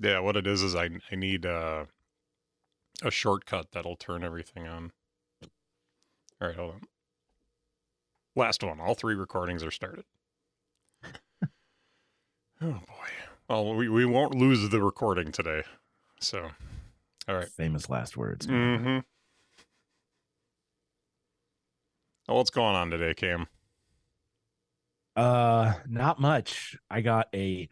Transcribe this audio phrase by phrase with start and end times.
[0.00, 1.84] Yeah, what it is is I I need uh,
[3.02, 4.92] a shortcut that'll turn everything on.
[6.40, 6.80] All right, hold on.
[8.34, 8.80] Last one.
[8.80, 10.04] All three recordings are started.
[11.04, 11.48] oh
[12.60, 13.08] boy.
[13.48, 15.64] Well, we, we won't lose the recording today.
[16.20, 16.48] So,
[17.28, 17.48] all right.
[17.48, 18.46] Famous last words.
[18.46, 19.00] Mm-hmm.
[22.28, 23.46] Oh, what's going on today, Cam?
[25.14, 26.76] Uh, not much.
[26.88, 27.68] I got a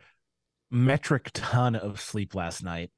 [0.71, 2.91] metric ton of sleep last night,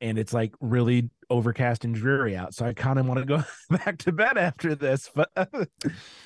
[0.00, 2.54] and it's like really overcast and dreary out.
[2.54, 5.10] So I kind of want to go back to bed after this.
[5.14, 5.30] But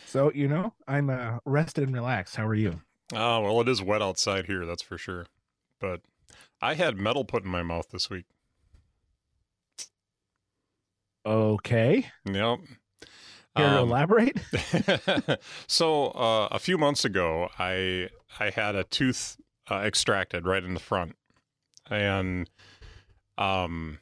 [0.05, 2.37] so you know, I'm uh, rested and relaxed.
[2.37, 2.81] How are you?
[3.13, 5.27] Oh well, it is wet outside here, that's for sure.
[5.81, 6.01] But
[6.61, 8.27] I had metal put in my mouth this week.
[11.25, 12.11] Okay.
[12.25, 12.61] Yep.
[13.57, 14.39] Care to Um, elaborate?
[15.67, 18.09] so uh, a few months ago, I
[18.39, 19.37] I had a tooth
[19.71, 21.17] uh, extracted right in the front,
[21.89, 22.49] and
[23.39, 23.99] um,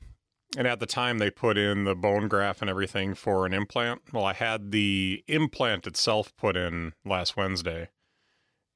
[0.57, 4.01] and at the time they put in the bone graft and everything for an implant.
[4.13, 7.89] Well, I had the implant itself put in last Wednesday,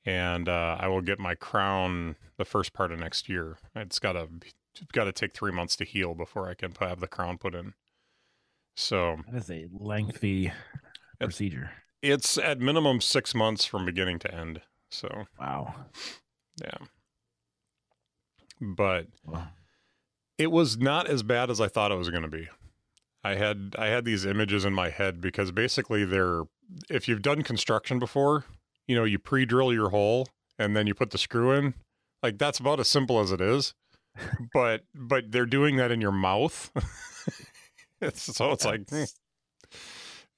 [0.04, 3.58] and uh, I will get my crown the first part of next year.
[3.74, 4.28] It's got to
[4.92, 7.74] got to take three months to heal before I can have the crown put in.
[8.74, 10.50] So That is a lengthy
[11.20, 11.72] procedure.
[12.00, 14.62] it's at minimum six months from beginning to end.
[14.90, 15.74] So Wow.
[16.60, 16.86] Yeah,
[18.60, 19.48] but Well,
[20.38, 22.48] it was not as bad as I thought it was going to be.
[23.24, 26.42] I had I had these images in my head because basically they're
[26.90, 28.44] if you've done construction before,
[28.86, 31.74] you know, you pre-drill your hole and then you put the screw in.
[32.22, 33.74] Like that's about as simple as it is.
[34.52, 36.70] but but they're doing that in your mouth.
[38.00, 38.88] it's, so it's like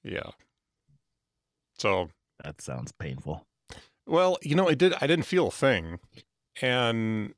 [0.03, 0.29] yeah.
[1.77, 2.09] So
[2.43, 3.45] that sounds painful.
[4.07, 4.93] Well, you know, I did.
[5.01, 5.99] I didn't feel a thing,
[6.61, 7.33] and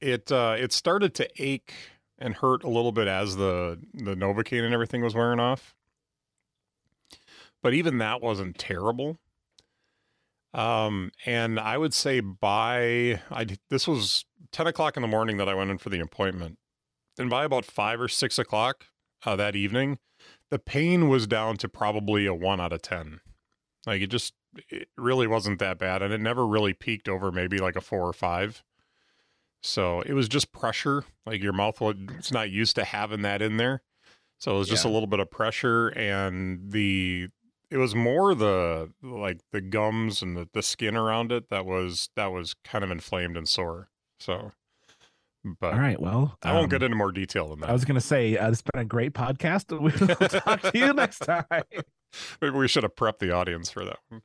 [0.00, 1.74] it uh, it started to ache
[2.18, 5.74] and hurt a little bit as the the novocaine and everything was wearing off.
[7.62, 9.18] But even that wasn't terrible.
[10.54, 15.48] Um, and I would say by I this was ten o'clock in the morning that
[15.48, 16.58] I went in for the appointment,
[17.18, 18.86] and by about five or six o'clock
[19.26, 19.98] uh, that evening,
[20.50, 23.20] the pain was down to probably a one out of ten.
[23.86, 24.32] Like it just
[24.68, 28.06] it really wasn't that bad and it never really peaked over maybe like a four
[28.06, 28.62] or five
[29.62, 33.42] so it was just pressure like your mouth was it's not used to having that
[33.42, 33.82] in there
[34.38, 34.90] so it was just Yeah.
[34.90, 37.28] a little bit of pressure and the
[37.70, 42.08] it was more the like the gums and the, the skin around it that was
[42.16, 43.88] that was kind of inflamed and sore
[44.20, 44.52] so
[45.60, 45.98] but All right.
[46.00, 48.36] Well, i won't um, get into more detail than that I was going to say
[48.36, 49.66] uh, it's been a great podcast.
[49.80, 51.44] We'll talk to you next time.
[52.42, 54.22] Maybe we should have prepped the audience for that one.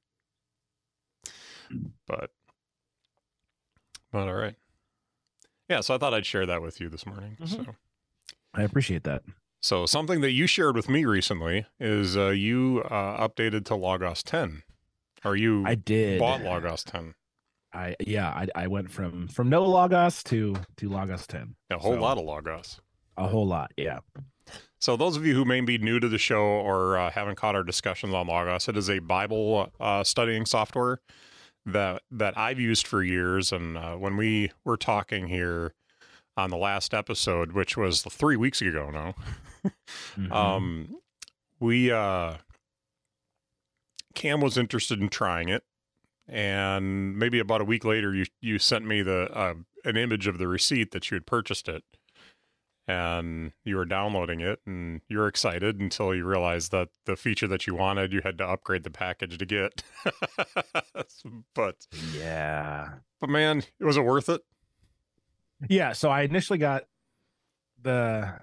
[2.07, 2.31] But,
[4.11, 4.55] but all right.
[5.69, 7.37] Yeah, so I thought I'd share that with you this morning.
[7.41, 7.47] Mhm.
[7.65, 7.75] So,
[8.53, 9.23] I appreciate that.
[9.61, 14.21] so something that you shared with me recently is uh, you uh, updated to Logos
[14.23, 14.63] 10,
[15.23, 16.19] Are you I did.
[16.19, 17.15] bought Logos 10.
[17.75, 18.27] I yeah.
[18.29, 21.55] I, I went from from no Logos to to Logos ten.
[21.71, 22.79] A whole So- lot of Logos.
[23.17, 23.71] A whole lot.
[23.77, 23.99] Yeah.
[24.79, 27.55] So, those of you who may be new to the show or uh, haven't caught
[27.55, 30.99] our discussions on Logos, it is a Bible uh, studying software
[31.65, 33.51] that that I've used for years.
[33.51, 35.73] And uh, when we were talking here
[36.35, 39.15] on the last episode, which was three weeks ago now,
[40.17, 40.31] Mhm.
[40.31, 40.95] um,
[41.59, 42.37] we uh,
[44.15, 45.63] Cam was interested in trying it,
[46.27, 49.53] and maybe about a week later, you you sent me the uh,
[49.85, 51.83] an image of the receipt that you had purchased it,
[52.87, 57.47] and you were downloading it, and you were excited until you realized that the feature
[57.47, 59.83] that you wanted, you had to upgrade the package to get.
[61.55, 62.89] but yeah.
[63.21, 64.41] but man, it was it worth it?
[65.69, 65.93] Yeah.
[65.93, 66.83] So I initially got
[67.81, 68.39] the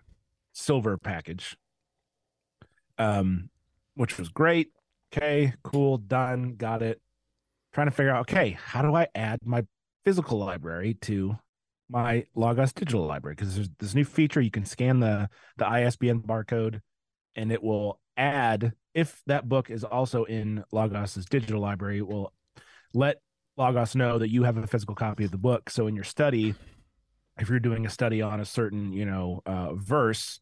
[0.53, 1.57] silver package,
[2.99, 3.51] um,
[3.95, 4.69] which was great.
[5.13, 7.01] Okay, cool, done, got it.
[7.73, 9.65] Trying to figure out, okay, how do I add my
[10.05, 11.37] physical library to
[11.91, 13.35] my Logos digital library?
[13.35, 16.81] Because there's this new feature you can scan the the ISBN barcode,
[17.35, 21.99] and it will add if that book is also in Logos's digital library.
[21.99, 22.33] It will
[22.95, 23.17] let
[23.57, 25.71] Logos know that you have a physical copy of the book.
[25.71, 26.55] So in your study,
[27.39, 30.41] if you're doing a study on a certain you know uh, verse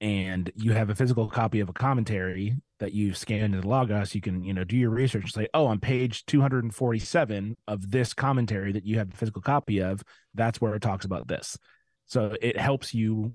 [0.00, 4.20] and you have a physical copy of a commentary that you've scanned into logos you
[4.20, 8.72] can you know do your research and say oh on page 247 of this commentary
[8.72, 10.02] that you have a physical copy of
[10.34, 11.58] that's where it talks about this.
[12.06, 13.34] So it helps you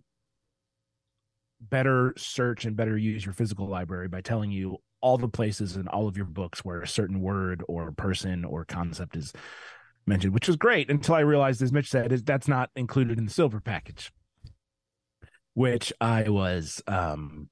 [1.62, 5.88] better search and better use your physical library by telling you all the places in
[5.88, 9.34] all of your books where a certain word or person or concept is
[10.06, 13.26] mentioned, which was great until I realized, as Mitch said, is that's not included in
[13.26, 14.12] the silver package,
[15.54, 17.50] which I was um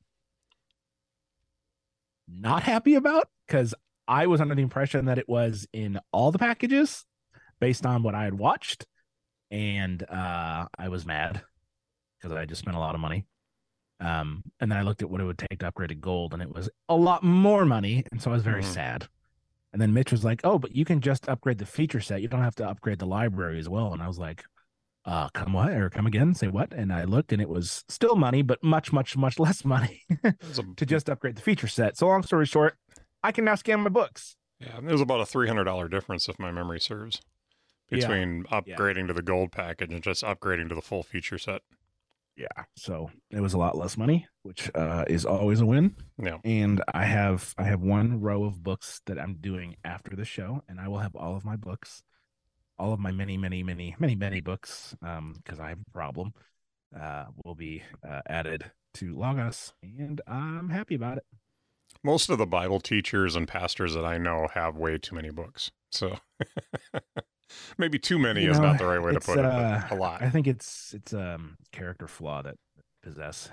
[2.27, 3.73] not happy about because
[4.07, 7.05] I was under the impression that it was in all the packages
[7.59, 8.85] based on what I had watched,
[9.51, 11.41] and uh, I was mad
[12.21, 13.25] because I just spent a lot of money.
[13.99, 16.41] Um, and then I looked at what it would take to upgrade to gold, and
[16.41, 18.73] it was a lot more money, and so I was very Mhm.
[18.73, 19.07] sad.
[19.71, 22.21] And then Mitch was like, "Oh, but you can just upgrade the feature set.
[22.21, 24.43] You don't have to upgrade the library as well." And I was like,
[25.05, 25.71] "Uh, come what?
[25.73, 26.33] Or come again?
[26.33, 29.63] Say what?" And I looked, and it was still money, but much, much, much less
[29.65, 30.03] money
[30.77, 31.97] to just upgrade the feature set.
[31.97, 32.75] So, long story short,
[33.23, 34.35] I can now scan my books.
[34.59, 37.21] yeah, it was about a three hundred dollar difference if my memory serves
[37.89, 37.99] Yeah.
[38.07, 41.61] between upgrading to the gold package and just upgrading to the full feature set.
[42.35, 45.95] Yeah, so it was a lot less money, which uh, is always a win.
[46.17, 46.37] Yeah.
[46.43, 50.63] and I have I have one row of books that I'm doing after the show,
[50.67, 52.01] and I will have all of my books,
[52.77, 56.33] all of my many, many, many, many, many books, um, because I have a problem,
[56.99, 61.25] uh, will be uh, added to Logos, and I'm happy about it.
[62.03, 65.71] Most of the Bible teachers and pastors that I know have way too many books.
[65.91, 66.17] So
[67.77, 69.91] maybe too many You is know, not the right way to put it, uh, but
[69.91, 70.21] a lot.
[70.21, 72.55] I think it's it's um character flaw that
[73.01, 73.49] possess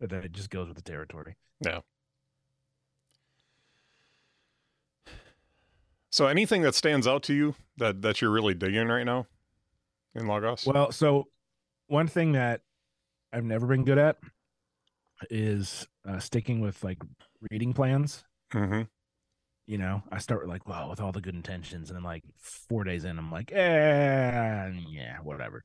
[0.00, 1.36] that it just goes with the territory.
[6.12, 9.26] So anything that stands out to you that that you're really digging right now
[10.14, 10.66] in Logos?
[10.66, 11.28] Well, so
[11.86, 12.60] one thing that
[13.32, 14.18] I've never been good at
[15.30, 16.98] is uh, sticking with like
[17.50, 18.24] reading plans.
[18.52, 18.82] Mm-hmm.
[19.66, 22.24] You know, I start with like, wow, with all the good intentions, and then like
[22.38, 25.64] four days in, I'm like, eh, yeah, whatever.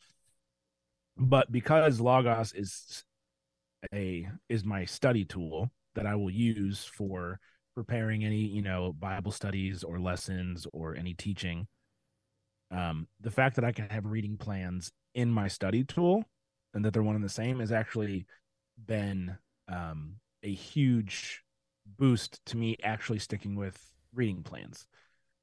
[1.18, 3.04] But because Logos is
[3.94, 7.42] a is my study tool that I will use for
[7.78, 11.68] preparing any you know Bible studies or lessons or any teaching,
[12.72, 16.24] um, the fact that I can have reading plans in my study tool
[16.74, 18.26] and that they're one and the same has actually
[18.84, 19.38] been
[19.72, 21.44] um, a huge
[22.00, 23.80] boost to me actually sticking with
[24.12, 24.88] reading plans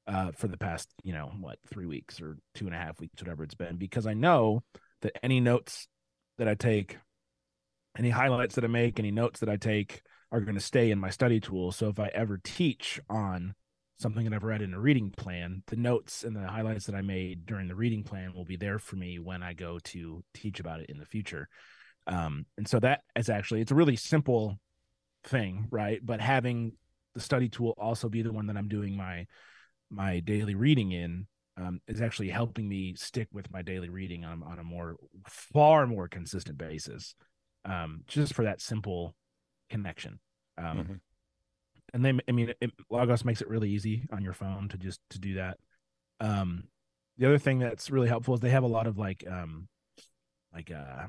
[0.08, 3.22] uh, for the past, you know, what, three weeks or two and a half weeks,
[3.22, 4.64] whatever it's been, because I know
[5.02, 5.86] that any notes
[6.38, 6.98] that I take,
[7.96, 10.02] any highlights that I make, any notes that I take
[10.34, 11.70] are going to stay in my study tool.
[11.70, 13.54] So if I ever teach on
[14.00, 17.02] something that I've read in a reading plan, the notes and the highlights that I
[17.02, 20.58] made during the reading plan will be there for me when I go to teach
[20.58, 21.48] about it in the future.
[22.08, 24.58] Um, and so that is actually it's a really simple
[25.22, 26.00] thing, right?
[26.04, 26.72] But having
[27.14, 29.26] the study tool also be the one that I'm doing my
[29.88, 34.42] my daily reading in um, is actually helping me stick with my daily reading on,
[34.42, 34.96] on a more
[35.28, 37.14] far more consistent basis,
[37.64, 39.14] um, just for that simple
[39.68, 40.20] connection.
[40.58, 41.00] Um, Mhm.
[41.92, 45.00] and then I mean, it, Logos makes it really easy on your phone to just
[45.10, 45.58] to do that.
[46.20, 46.68] Um,
[47.16, 49.68] the other thing that's really helpful is they have a lot of like um,
[50.52, 51.06] like uh,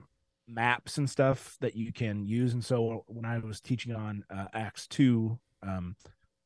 [0.47, 2.53] maps and stuff that you can use.
[2.53, 5.95] And so when I was teaching on uh, Acts two um,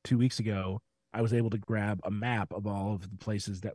[0.04, 0.82] two weeks ago,
[1.14, 3.74] I was able to grab a map of all of the places that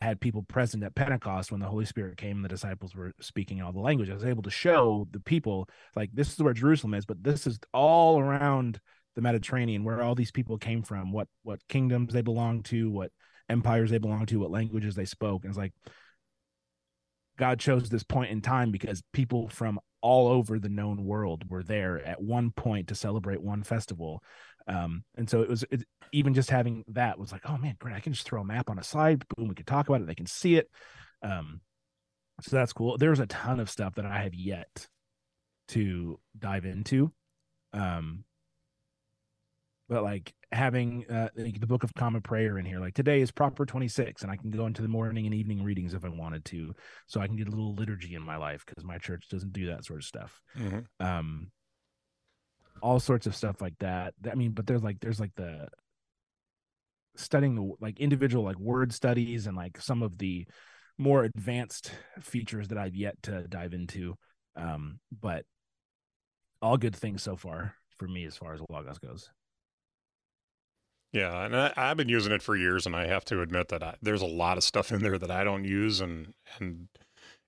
[0.00, 3.58] had people present at Pentecost when the Holy Spirit came and the disciples were speaking
[3.58, 4.10] in all the language.
[4.10, 7.46] I was able to show the people like this is where Jerusalem is, but this
[7.46, 8.80] is all around
[9.16, 13.10] the Mediterranean where all these people came from, what what kingdoms they belonged to, what
[13.48, 15.44] empires they belonged to, what languages they spoke.
[15.44, 15.72] And it's like
[17.36, 21.62] God chose this point in time because people from all over the known world were
[21.62, 24.22] there at one point to celebrate one festival.
[24.66, 27.94] Um, and so it was it, even just having that was like, oh man, great!
[27.94, 29.24] I can just throw a map on a slide.
[29.36, 30.06] Boom, we can talk about it.
[30.06, 30.70] They can see it.
[31.22, 31.60] Um,
[32.42, 32.96] so that's cool.
[32.96, 34.88] There's a ton of stuff that I have yet
[35.68, 37.12] to dive into.
[37.72, 38.24] Um,
[39.90, 43.30] but like having uh, like the book of common prayer in here like today is
[43.30, 46.44] proper 26 and i can go into the morning and evening readings if i wanted
[46.46, 46.72] to
[47.06, 49.66] so i can get a little liturgy in my life because my church doesn't do
[49.66, 50.86] that sort of stuff Mhm.
[51.00, 51.50] um
[52.80, 55.68] all sorts of stuff like that i mean but there's like there's like the
[57.16, 60.46] studying the like individual like word studies and like some of the
[60.98, 64.14] more advanced features that i've yet to dive into
[64.56, 65.44] um but
[66.62, 69.30] all good things so far for me as far as logos goes
[71.12, 73.82] Yeah, and I, I've been using it for years, and I have to admit that
[73.82, 76.88] I, there's a lot of stuff in there that I don't use, and and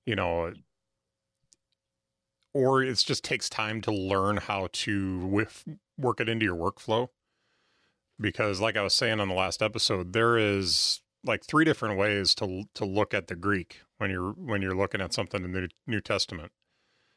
[0.04, 0.52] you know,
[2.54, 5.64] or it just takes time to learn how to with,
[5.96, 7.08] work it into your workflow.
[8.20, 12.34] Because, like I was saying on the last episode, there is like three different ways
[12.36, 15.68] to to look at the Greek when you're when you're looking at something in the
[15.86, 16.52] New Testament.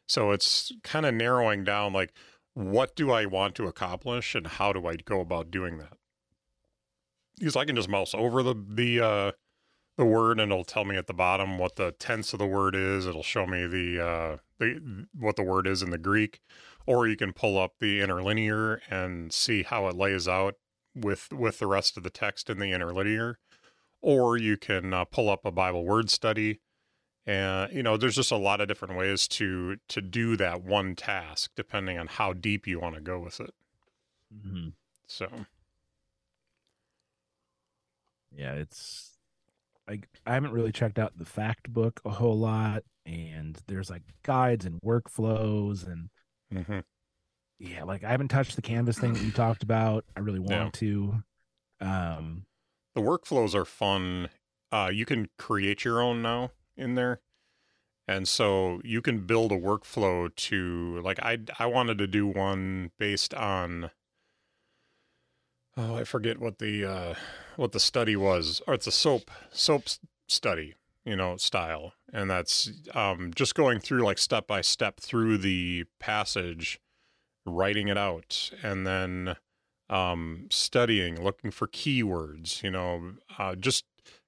[0.08, 2.14] So it's kind of narrowing down like
[2.54, 5.98] what do I want to accomplish and how do I go about doing that?
[7.38, 9.32] Because I can just mouse over the the uh,
[9.98, 12.76] the word and it'll tell me at the bottom what the tense of the word
[12.76, 13.06] is.
[13.06, 16.42] It'll show me the uh, the what the word is in the Greek,
[16.86, 20.56] or you can pull up the interlinear and see how it lays out
[20.96, 23.38] with with the rest of the text in the interlinear,
[24.02, 26.60] or you can uh, pull up a Bible word study.
[27.28, 30.96] And you know, there's just a lot of different ways to to do that one
[30.96, 33.54] task, depending on how deep you want to go with it.
[34.34, 34.74] Mhm.
[35.08, 35.46] So
[38.36, 39.18] Yeah, it's
[39.88, 44.04] like I haven't really checked out the fact book a whole lot, and there's like
[44.24, 46.10] guides and workflows, and
[46.54, 46.84] mhm.
[47.60, 50.06] yeah, like I haven't touched the canvas thing that you talked about.
[50.16, 50.70] I really want Yeah.
[50.72, 51.24] to.
[51.82, 52.46] Um,
[52.94, 54.30] The workflows are fun.
[54.72, 57.22] Uh, you can create your own now in there.
[58.08, 62.92] And so you can build a workflow to like I I wanted to do one
[63.00, 63.90] based on
[65.78, 67.14] oh I forget what the uh
[67.56, 69.84] what the study was or it's a soap soap
[70.28, 75.38] study you know style and that's um just going through like step by step through
[75.38, 76.80] the passage
[77.46, 79.36] writing it out and then
[79.90, 83.86] um, studying, looking for keywords, you know, uh, just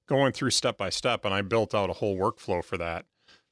[0.08, 1.24] going through step by step.
[1.24, 3.06] And I built out a whole workflow for that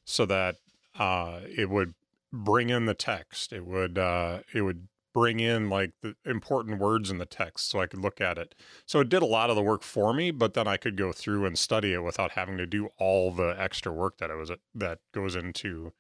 [0.05, 0.57] so that
[0.99, 1.95] uh, it would
[2.33, 3.53] bring in the text.
[3.53, 7.81] It would uh, it would bring in like the important words in the text so
[7.81, 8.55] I could look at it.
[8.85, 11.11] So it did a lot of the work for me, but then I could go
[11.11, 14.53] through and study it without having to do all the extra work that it was
[14.75, 15.95] that goes into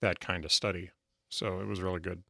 [0.00, 0.92] that kind of study.
[1.28, 2.22] So it was really good.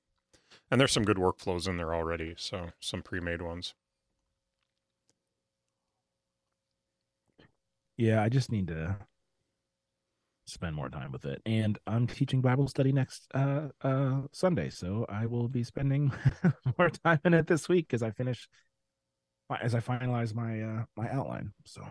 [0.72, 3.74] And there's some good workflows in there already, so some pre-made ones.
[7.96, 8.96] yeah, I just need to
[10.46, 15.06] spend more time with it, and I'm teaching Bible study next uh uh Sunday, so
[15.08, 16.12] I will be spending
[16.78, 18.48] more time in it this week as I finish
[19.62, 21.52] as I finalize my uh my outline.
[21.64, 21.82] So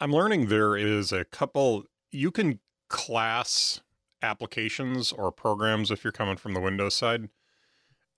[0.00, 3.80] I'm learning there is a couple you can class
[4.22, 7.28] applications or programs if you're coming from the Windows side.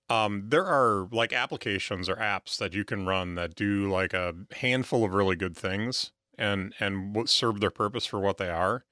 [0.09, 4.33] Um, there are like applications or apps that you can run that do like a
[4.53, 8.85] handful of really good things and and serve their purpose for what they are.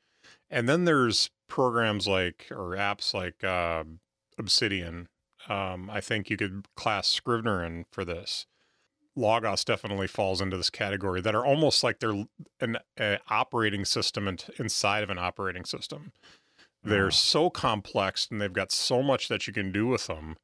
[0.50, 3.84] And then there's programs like or apps like uh,
[4.38, 5.08] Obsidian.
[5.50, 8.46] Um, I think you could class Scrivener in for this.
[9.16, 12.26] Logos definitely falls into this category that are almost like they're
[12.62, 16.12] an a operating system in, inside of an operating system.
[16.84, 17.10] They're Wow.
[17.10, 20.38] so complex and they've got so much that you can do with them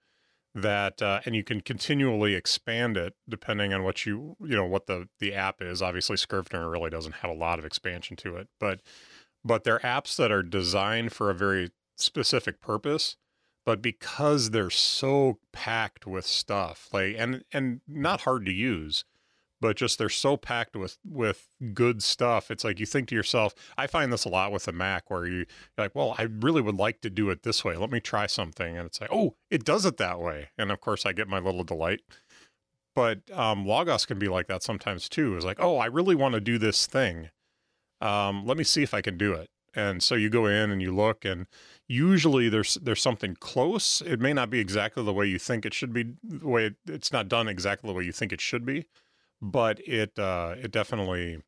[0.56, 4.88] that uh, and you can continually expand it depending on what you you know what
[4.88, 5.82] the the app is.
[5.82, 8.82] Obviously, Scrivener really doesn't have a lot of expansion to it, but
[9.44, 13.18] but they're apps that are designed for a very specific purpose
[13.66, 19.06] but because they're so packed with stuff like and and not hard to use
[19.62, 23.54] but just they're so packed with with good stuff it's like you think to yourself
[23.78, 25.46] i find this a lot with the mac where you, you're
[25.78, 27.78] like well i really would like to do it this way.
[27.78, 28.78] Let me try something.
[28.78, 30.50] And it's like oh it does it that way.
[30.58, 32.02] And of course i get my little delight.
[32.96, 35.36] But um, logos can be like that sometimes too.
[35.38, 37.30] Is like oh i really want to do this thing
[38.02, 39.50] um, let me see if i can do it.
[39.76, 41.48] And so you go in and you look and
[41.88, 44.02] usually there's there's something close.
[44.02, 46.76] It may not be exactly the way you think it should be the way it,
[46.86, 48.86] it's not done exactly the way you think it should be
[49.44, 51.42] but it uh it definitely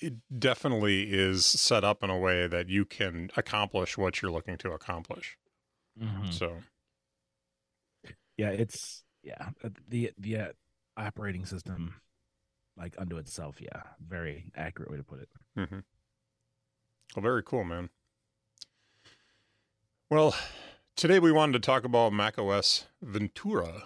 [0.00, 4.56] it definitely is set up in a way that you can accomplish what you're looking
[4.58, 5.36] to accomplish.
[6.00, 6.32] Mhm.
[6.32, 6.62] so.
[8.36, 9.50] Yeah, it's yeah
[9.88, 10.52] the the uh,
[10.96, 11.94] operating system
[12.76, 13.56] like unto itself.
[13.60, 15.28] Yeah, very accurate way to put it.
[15.56, 15.78] hmm
[17.14, 17.90] well very cool man
[20.10, 20.34] well
[20.96, 23.82] today we wanted to talk about macOS Ventura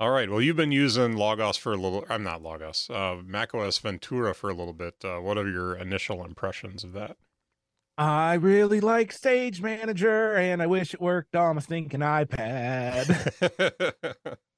[0.00, 0.28] All right.
[0.28, 2.04] Well, you've been using Logos for a little.
[2.10, 2.90] I'm not Logos.
[2.90, 4.96] Uh, macOS Ventura for a little bit.
[5.04, 7.16] Uh, what are your initial impressions of that?
[7.96, 13.06] I really like Stage Manager, and I wish it worked on a stinking iPad.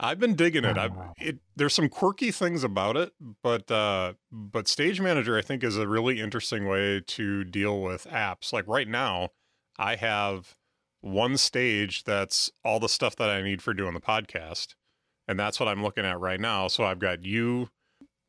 [0.00, 0.78] I've been digging it.
[0.78, 1.12] I've, Oh.
[1.18, 1.38] it.
[1.56, 3.12] There's some quirky things about it,
[3.42, 8.06] but uh, but Stage Manager I think is a really interesting way to deal with
[8.10, 8.52] apps.
[8.52, 9.30] Like right now,
[9.78, 10.54] I have
[11.00, 14.74] one stage that's all the stuff that I need for doing the podcast,
[15.26, 16.68] and that's what I'm looking at right now.
[16.68, 17.70] So I've got you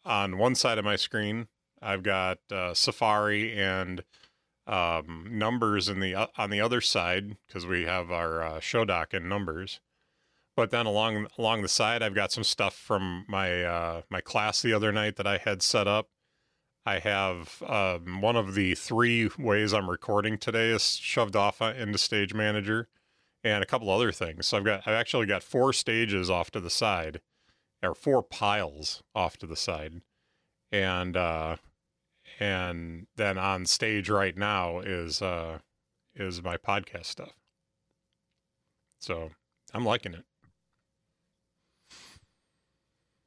[0.05, 1.47] on one side of my screen.
[1.81, 4.03] I've got uh, Safari and
[4.67, 8.85] um, numbers in the uh, on the other side because we have our uh, show
[8.85, 9.79] doc in numbers.
[10.59, 14.61] But then along along the side, I've got some stuff from my uh, my class
[14.61, 16.09] the other night that I had set up.
[16.85, 21.73] I have um, one of the three ways I'm recording today is shoved off uh,
[21.77, 22.89] into Stage Manager,
[23.41, 24.47] and a couple other things.
[24.47, 27.21] So I've got I've actually got four stages off to the side,
[27.81, 30.01] or four piles off to the side,
[30.73, 31.55] and uh,
[32.37, 35.59] and then on stage right now is uh,
[36.15, 37.31] is my podcast stuff.
[38.99, 39.29] So
[39.73, 40.25] I'm liking it.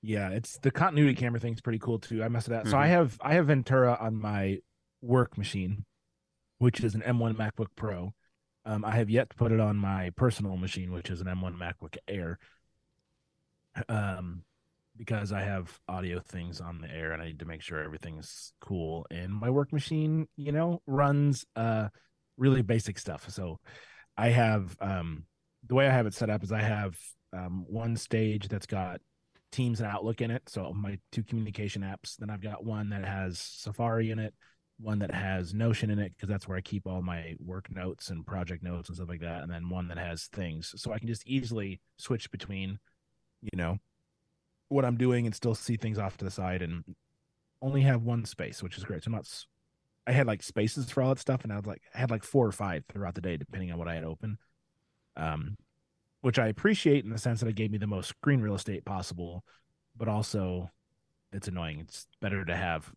[0.02, 2.22] Yeah, it's the continuity camera thing thing's pretty cool too.
[2.24, 2.66] I messed it up.
[2.66, 2.90] So I Mhm.
[2.90, 4.58] have I have Ventura on my
[5.00, 5.84] work machine,
[6.58, 8.12] which is an M1 MacBook Pro.
[8.64, 11.56] Um, I have yet to put it on my personal machine, which is an M1
[11.56, 12.38] MacBook Air.
[13.88, 14.44] Um,
[14.96, 18.52] because I have audio things on the air and I need to make sure everything's
[18.60, 19.06] cool.
[19.10, 21.88] And my work machine, you know, runs uh
[22.36, 23.30] really basic stuff.
[23.30, 23.58] So
[24.16, 25.24] I have um
[25.66, 26.98] the way I have it set up is I have
[27.32, 29.00] um one stage that's got
[29.52, 30.42] Teams and Outlook in it.
[30.48, 32.16] So my two communication apps.
[32.16, 34.34] Then I've got one that has Safari in it,
[34.80, 38.10] one that has Notion in it because that's where I keep all my work notes
[38.10, 39.42] and project notes and stuff like that.
[39.42, 42.78] And then one that has things, so I can just easily switch between,
[43.42, 43.78] you know,
[44.68, 46.82] what I'm doing and still see things off to the side and
[47.60, 49.04] only have one space, which is great.
[49.04, 49.28] So I'm not.
[50.06, 52.24] I had like spaces for all that stuff, and I was like, I had like
[52.24, 54.38] four or five throughout the day, depending on what I had open.
[55.16, 55.56] Um,
[56.22, 58.84] which I appreciate in the sense that it gave me the most screen real estate
[58.84, 59.44] possible,
[59.96, 60.70] but also
[61.32, 61.80] it's annoying.
[61.80, 62.90] It's better to have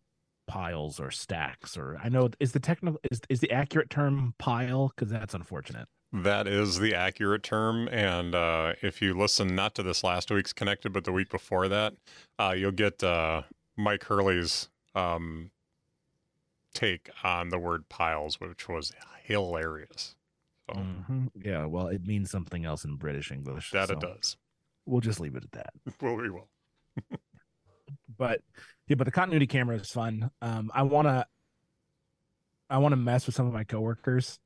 [0.46, 4.92] piles or stacks or I know is the technical is is the accurate term pile
[4.94, 5.88] because that's unfortunate.
[6.12, 7.88] That is the accurate term.
[7.88, 11.68] And uh, if you listen not to this last week's connected, but the week before
[11.68, 11.94] that,
[12.38, 13.42] uh, you'll get uh,
[13.76, 15.50] Mike Hurley's um,
[16.72, 18.92] take on the word piles, which was
[19.24, 20.15] hilarious.
[20.68, 21.30] So Mhm.
[21.36, 23.70] Yeah, well, it means something else in British English.
[23.70, 24.36] that it does.
[24.84, 25.72] We'll just leave it at that.
[26.00, 26.48] Well, we will.
[28.18, 28.42] but
[28.88, 30.30] yeah, but the continuity camera is fun.
[30.42, 31.26] Um, I want to,
[32.70, 34.38] I want to mess with some of my coworkers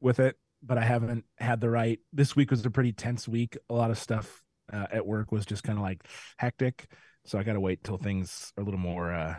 [0.00, 2.00] with it, but I haven't had the right.
[2.12, 3.56] This week was a pretty tense week.
[3.70, 6.02] A lot of stuff uh, at work was just kind of like
[6.36, 6.88] hectic,
[7.24, 9.36] so I got to wait till things are a little more uh,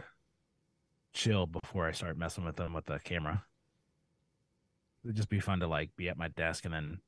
[1.14, 3.44] chill before I start messing with them with the camera.
[5.04, 7.00] It'd just be fun to like be at my desk and then,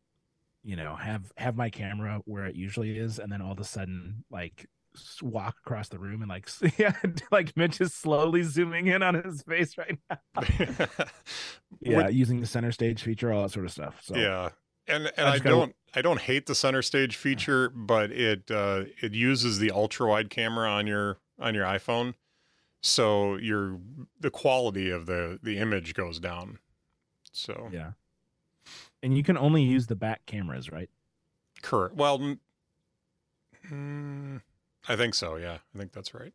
[0.63, 3.63] you know, have have my camera where it usually is, and then all of a
[3.63, 4.67] sudden like
[5.21, 6.49] walk across the room and like
[6.80, 6.93] yeah,
[7.32, 10.17] like Mitch is slowly zooming in on his face right now.
[11.82, 14.02] Yeah, using the center stage feature, all that sort of stuff.
[14.04, 14.49] So yeah.
[14.88, 18.12] And and I I, just gotta- don't I don't hate the center stage feature, but
[18.12, 22.15] it uh, it uses the ultra wide camera on your on your iPhone,
[22.82, 23.80] so your
[24.19, 26.60] the quality of the the image goes down.
[27.32, 27.92] So yeah,
[29.04, 30.89] and you can only use the back cameras, right?
[31.62, 32.39] current well, mm,
[33.70, 34.42] mm,
[34.88, 35.36] I think so.
[35.36, 36.34] Yeah, I think that's right.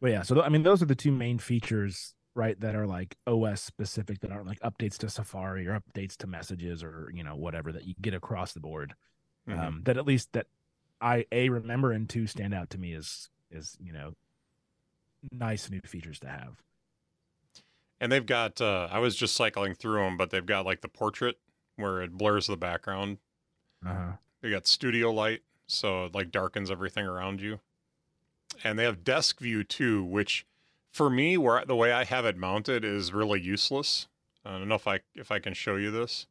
[0.00, 2.58] But yeah, so th- I mean, those are the two main features, right?
[2.60, 6.82] That are like OS specific, that aren't like updates to Safari or updates to messages
[6.82, 8.94] or you know whatever that you get across the board.
[9.48, 9.58] Mhm.
[9.58, 10.46] Um, that at least that
[11.00, 14.14] I a remember and two stand out to me as is you know
[15.30, 16.62] nice new features to have.
[18.02, 20.88] And they've got uh, I was just cycling through them, but they've got like the
[20.88, 21.38] portrait
[21.76, 23.18] where it blurs the background.
[23.86, 24.12] Uh huh.
[24.42, 27.60] They got studio light, so it like darkens everything around you.
[28.64, 30.44] And they have desk view too, which
[30.92, 34.08] for me, where the way I have it mounted is really useless.
[34.44, 36.26] I don't know if I if I can show you this,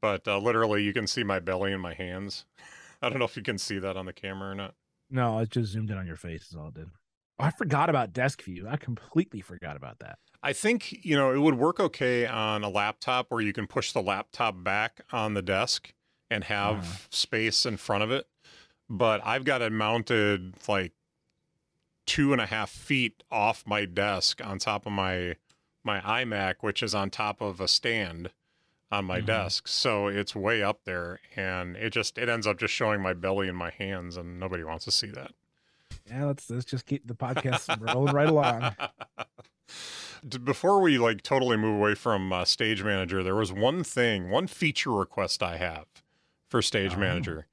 [0.00, 2.44] but uh, literally you can see my belly and my hands.
[3.02, 4.74] I don't know if you can see that on the camera or not.
[5.10, 6.50] No, it just zoomed in on your face.
[6.50, 6.90] Is all it did.
[7.38, 8.68] I forgot about desk view.
[8.68, 10.18] I completely forgot about that.
[10.42, 13.92] I think you know it would work okay on a laptop where you can push
[13.92, 15.92] the laptop back on the desk
[16.30, 16.98] and have Uh-huh.
[17.10, 18.26] space in front of it.
[18.88, 20.92] But I've got it mounted like
[22.06, 25.36] two and a half feet off my desk on top of my
[25.82, 28.30] my iMac, which is on top of a stand
[28.92, 29.26] on my Mhm.
[29.26, 29.66] desk.
[29.68, 33.48] So it's way up there, and it just it ends up just showing my belly
[33.48, 35.32] and my hands, and nobody wants to see that.
[36.08, 38.74] Yeah, let's let's just keep the podcast rolling right along.
[40.44, 44.46] Before we like totally move away from uh, Stage Manager, there was one thing, one
[44.46, 45.86] feature request I have
[46.48, 46.98] for Stage Oh.
[46.98, 47.46] Manager,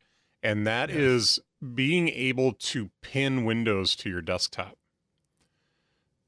[0.44, 0.98] and that Yes.
[0.98, 1.40] is
[1.76, 4.78] being able to pin windows to your desktop.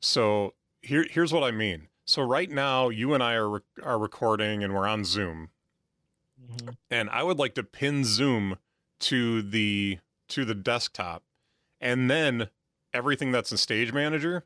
[0.01, 1.87] So here, here's what I mean.
[2.05, 5.49] So right now, you and I are rec- are recording, and we're on Zoom,
[6.41, 6.75] Mhm.
[6.91, 8.57] and I would like to pin Zoom
[8.99, 11.23] to the to the desktop,
[11.83, 12.47] and then
[12.93, 14.45] everything that's in Stage Manager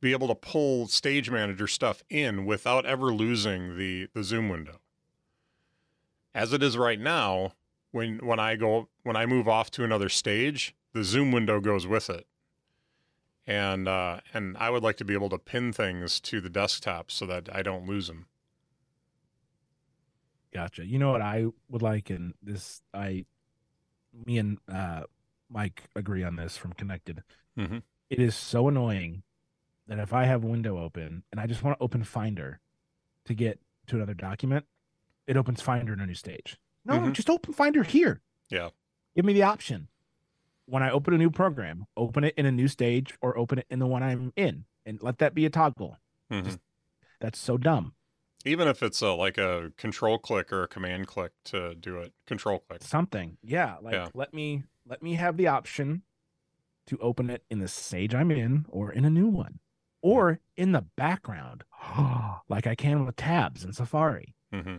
[0.00, 4.80] be able to pull Stage Manager stuff in without ever losing the the Zoom window.
[6.34, 7.52] As it is right now,
[7.92, 11.86] when when I go when I move off to another stage, the Zoom window goes
[11.86, 12.26] with it.
[13.46, 17.10] And uh, and I would like to be able to pin things to the desktop
[17.10, 18.26] so that I don't lose them.
[20.54, 20.86] Gotcha.
[20.86, 23.26] You know what I would like, and this I,
[24.26, 25.02] me and uh,
[25.50, 27.22] Mike agree on this from Connected.
[27.58, 27.82] Mhm.
[28.08, 29.22] It is so annoying
[29.86, 32.60] that if I have window open and I just want to open Finder
[33.24, 34.66] to get to another document,
[35.26, 36.58] it opens Finder in a new stage.
[36.84, 37.12] No, Mhm.
[37.12, 38.22] just open Finder here.
[38.48, 38.70] Yeah.
[39.14, 39.88] Give me the option.
[40.66, 43.66] When I open a new program, open it in a new stage or open it
[43.68, 45.98] in the one I'm in and let that be a toggle.
[46.30, 46.44] Mhm.
[46.44, 46.60] Just-
[47.18, 47.94] That's so dumb.
[48.46, 52.14] Even if it's a like a control click or a command click to do it,
[52.24, 52.82] control click.
[52.82, 54.08] something yeah like Yeah.
[54.14, 56.02] let me let me have the option
[56.86, 59.60] to open it in the stage i'm in or in a new one
[60.02, 61.62] or in the background
[62.48, 64.34] like i can with tabs in safari.
[64.52, 64.78] Hmm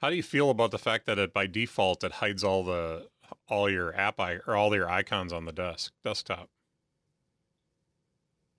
[0.00, 3.08] How do you feel about the fact that it by default it hides all the
[3.48, 6.48] all your app I, or all your icons on the desk desktop?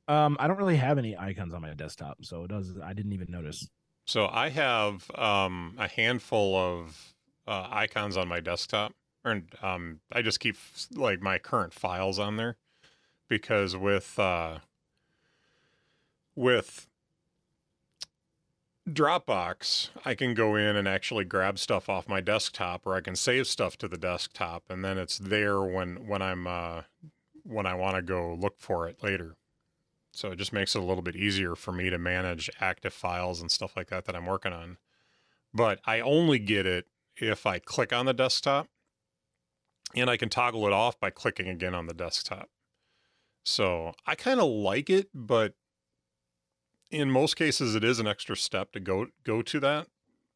[0.10, 3.13] um i don't really have any icons on my desktop so it does i didn't
[3.13, 3.69] even notice.
[4.06, 7.13] So I have um, a handful of
[7.45, 8.91] uh, icons on my desktop,
[9.23, 10.58] and um, I just keep
[10.93, 12.58] like my current files on there
[13.27, 14.60] because with uh,
[16.36, 16.88] with
[18.89, 23.15] Dropbox, I can go in and actually grab stuff off my desktop, or I can
[23.15, 26.82] save stuff to the desktop, and then it's there when when I'm uh,
[27.43, 29.36] when I want to go look for it later.
[30.12, 33.41] So it just makes it a little bit easier for me to manage active files
[33.41, 34.77] and stuff like that that I'm working on.
[35.53, 38.67] But I only get it if I click on the desktop,
[39.95, 42.49] and I can toggle it off by clicking again on the desktop.
[43.43, 45.54] So I kind of like it, but
[46.91, 49.88] in most cases it is an extra step to go go to that.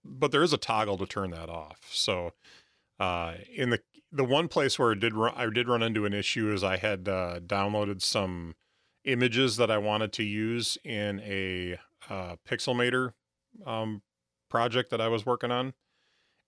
[0.06, 1.80] But there is a toggle to turn that off.
[1.92, 2.32] So
[3.00, 3.80] uh, in the
[4.12, 6.78] the one place where it did run, I did run into an issue is I
[6.78, 8.56] had uh, downloaded some
[9.06, 11.78] images that I wanted to use in a
[12.10, 13.14] uh, Pixelmator
[13.66, 14.02] um,
[14.50, 15.74] project that I was working on,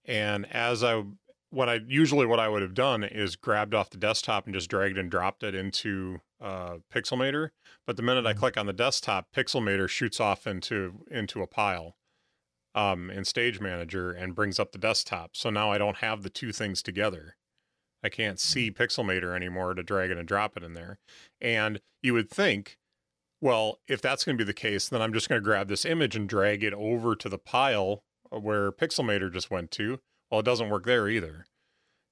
[0.06, 1.04] and as I
[1.56, 4.70] what I usually what I would have done is grabbed off the desktop and just
[4.70, 7.50] dragged and dropped it into uh, Pixelmator.
[7.88, 8.38] But the minute I Mhm.
[8.40, 11.96] click on the desktop, Pixelmator shoots off into into a pile
[12.76, 15.38] um, in Stage Manager and brings up the desktop.
[15.38, 17.38] So now I don't have the two things together.
[18.04, 21.00] I can't see Pixelmator anymore to drag it and drop it in there.
[21.40, 22.78] And you would think,
[23.40, 25.86] well, if that's going to be the case, then I'm just going to grab this
[25.86, 30.02] image and drag it over to the pile where Pixelmator just went to.
[30.30, 31.46] Well, it doesn't work there either.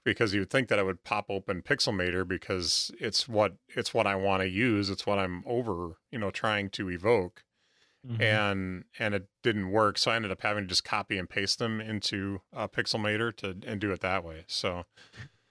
[0.05, 4.05] Because you would think that it would pop open Pixelmator because it's what it's what
[4.05, 4.89] I want to use.
[4.89, 7.45] It's what I'm over, you know, trying to evoke
[8.05, 8.19] Mhm.
[8.21, 9.97] and and it didn't work.
[9.97, 13.57] So I ended up having to just copy and paste them into uh, Pixelmator to
[13.65, 14.43] and do it that way.
[14.47, 14.83] So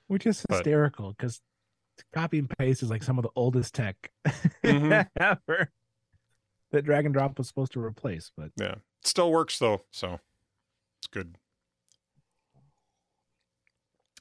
[0.06, 1.40] which is but- hysterical because
[2.12, 4.12] copy and paste is like some of the oldest tech
[4.62, 5.08] Mhm.
[5.18, 5.72] ever
[6.72, 9.86] that drag and drop was supposed to replace but yeah, it still works though.
[9.90, 10.20] So
[10.98, 11.38] it's good.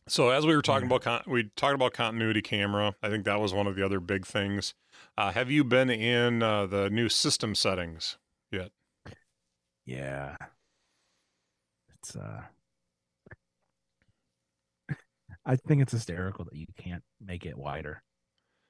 [0.08, 2.96] So as we were talking about, con- we talked about continuity camera.
[3.02, 4.74] I think that was one of the other big things.
[5.18, 8.18] Uh, have you been in uh, the new system settings?
[8.52, 8.72] Yet?
[9.86, 10.36] Yeah.
[11.98, 12.42] It's uh
[15.46, 18.02] I think it's hysterical that you can't make it wider.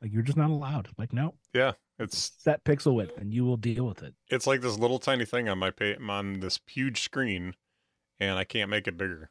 [0.01, 0.89] Like you're just not allowed.
[0.97, 4.13] Like no, Yeah, It's set pixel width and you will deal with it.
[4.29, 7.55] it's like this little tiny thing on my pa- on this huge screen,
[8.19, 9.29] and I can't make it bigger.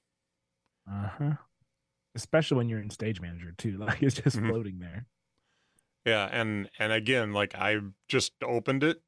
[0.90, 1.32] Uh-huh.
[2.14, 3.78] Especially when you're in stage manager too.
[3.78, 4.48] Like it's just Mhm.
[4.48, 5.06] floating there.
[6.04, 7.76] Yeah, and and again, like I
[8.08, 9.02] just opened it,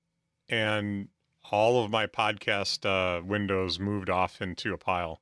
[0.48, 1.08] and
[1.50, 5.20] all of my podcast uh, windows moved off into a pile.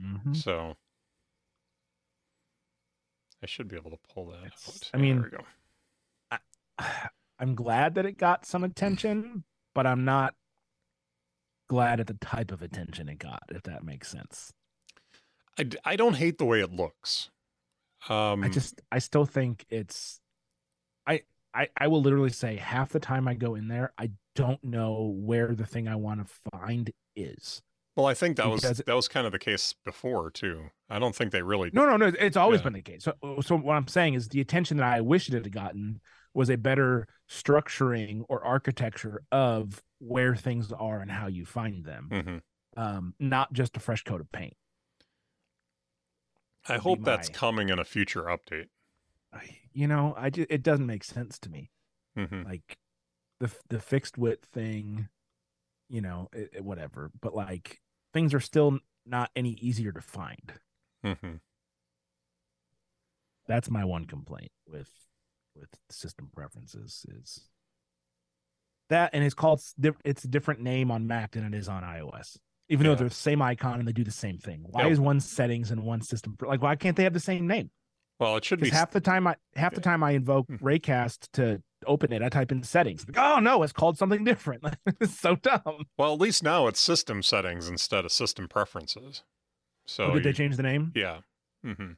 [0.00, 0.36] Mhm.
[0.36, 0.76] So
[3.42, 4.90] I should be able to pull that It's- out.
[4.92, 5.44] I Yeah, mean- there we go.
[7.38, 10.34] I'm glad that it got some attention, but I'm not
[11.68, 14.52] glad at the type of attention it got, if that makes sense.
[15.58, 17.30] I, I don't hate the way it looks.
[18.08, 20.20] Um, I just I still think it's
[21.06, 21.22] I
[21.54, 25.12] I I will literally say half the time I go in there, I don't know
[25.16, 27.60] where the thing I want to find is.
[27.96, 30.70] well, I think that was that was kind of the case before too.
[30.88, 31.70] I don't think they really.
[31.74, 32.06] No, no, no.
[32.18, 32.64] It's always Yeah.
[32.64, 33.04] been the case.
[33.04, 36.00] So, so what I'm saying is the attention that I wish it had gotten
[36.32, 42.08] was a better structuring or architecture of where things are and how you find them,
[42.10, 42.40] Mhm.
[42.76, 44.54] um, not just a fresh coat of paint.
[46.68, 48.68] I hope that's my- coming in a future update.
[49.32, 51.70] I- You know, I just, it doesn't make sense to me.
[52.16, 52.78] hmm Like
[53.38, 55.08] the the fixed width thing,
[55.88, 57.10] you know, it, it- whatever.
[57.20, 57.80] But like
[58.12, 60.52] things are still not any easier to find.
[61.02, 61.36] hmm
[63.46, 64.90] That's my one complaint with
[65.56, 67.48] with system preferences is
[68.88, 69.62] that, and it's called
[70.04, 72.38] it's a different name on Mac than it is on iOS.
[72.70, 74.60] Even though they're the same icon and they do the same thing.
[74.64, 74.92] Why Yeah.
[74.92, 77.70] is one settings and one system like why can't they have the same name?
[78.18, 80.56] Well, it should be half the time I half the time I invoke Hmm.
[80.56, 83.06] Raycast to open it, I type in settings.
[83.06, 84.62] Like, oh no, it's called something different.
[85.00, 85.84] it's so dumb.
[85.98, 86.14] well.
[86.14, 89.24] At least now it's system settings instead of system preferences.
[89.86, 90.92] So oh, did they change the name?
[90.94, 91.20] Yeah.
[91.64, 91.92] hmm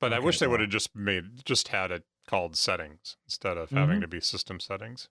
[0.00, 3.70] But I wish they would have just made just had it called settings instead of
[3.72, 4.02] having Mhm.
[4.02, 5.08] to be system settings.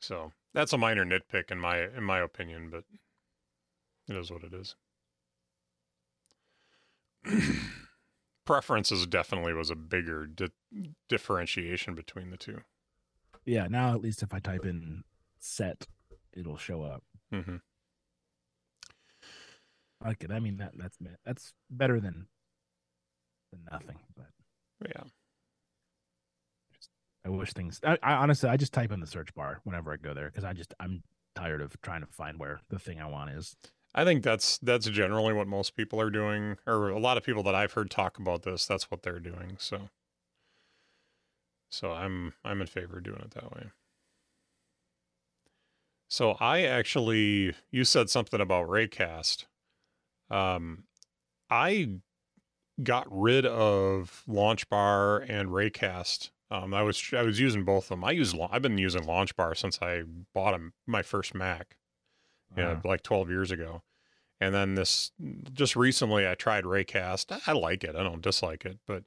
[0.00, 2.84] So that's a minor nitpick in my in my opinion, but
[4.16, 4.74] it is what it is.
[8.44, 10.50] Preferences definitely was a bigger di-
[11.08, 12.60] differentiation between the two.
[13.44, 15.04] Yeah, now at least if I type in
[15.38, 15.86] set,
[16.32, 17.02] it'll show up.
[17.30, 17.56] hmm
[20.02, 20.32] I like it.
[20.32, 22.26] I mean that that's that's better than
[23.52, 23.98] than nothing.
[24.16, 24.26] But
[24.88, 25.04] Yeah.
[27.24, 27.80] I wish things.
[27.84, 30.42] I, I honestly, I just type in the search bar whenever I go there because
[30.42, 31.04] I just I'm
[31.36, 33.54] tired of trying to find where the thing I want is.
[33.94, 37.42] I think that's that's generally what most people are doing, or a lot of people
[37.42, 38.66] that I've heard talk about this.
[38.66, 39.56] That's what they're doing.
[39.58, 39.90] So,
[41.70, 43.66] so I'm I'm in favor of doing it that way.
[46.08, 49.46] So I actually, you said something about Raycast.
[50.30, 50.84] Um,
[51.48, 52.00] I
[52.82, 56.30] got rid of LaunchBar and Raycast.
[56.50, 58.04] Um, I was I was using both of them.
[58.04, 60.02] I use I've been using LaunchBar since I
[60.34, 61.76] bought my first Mac
[62.56, 63.82] yeah, Uh, like 12 years ago.
[64.40, 65.12] And then this
[65.52, 67.40] just recently I tried Raycast.
[67.46, 67.94] I like it.
[67.94, 69.04] I don't dislike it, but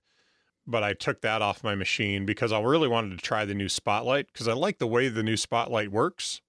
[0.67, 3.69] but I took that off my machine because I really wanted to try the new
[3.69, 6.41] Spotlight because I like the way the new Spotlight works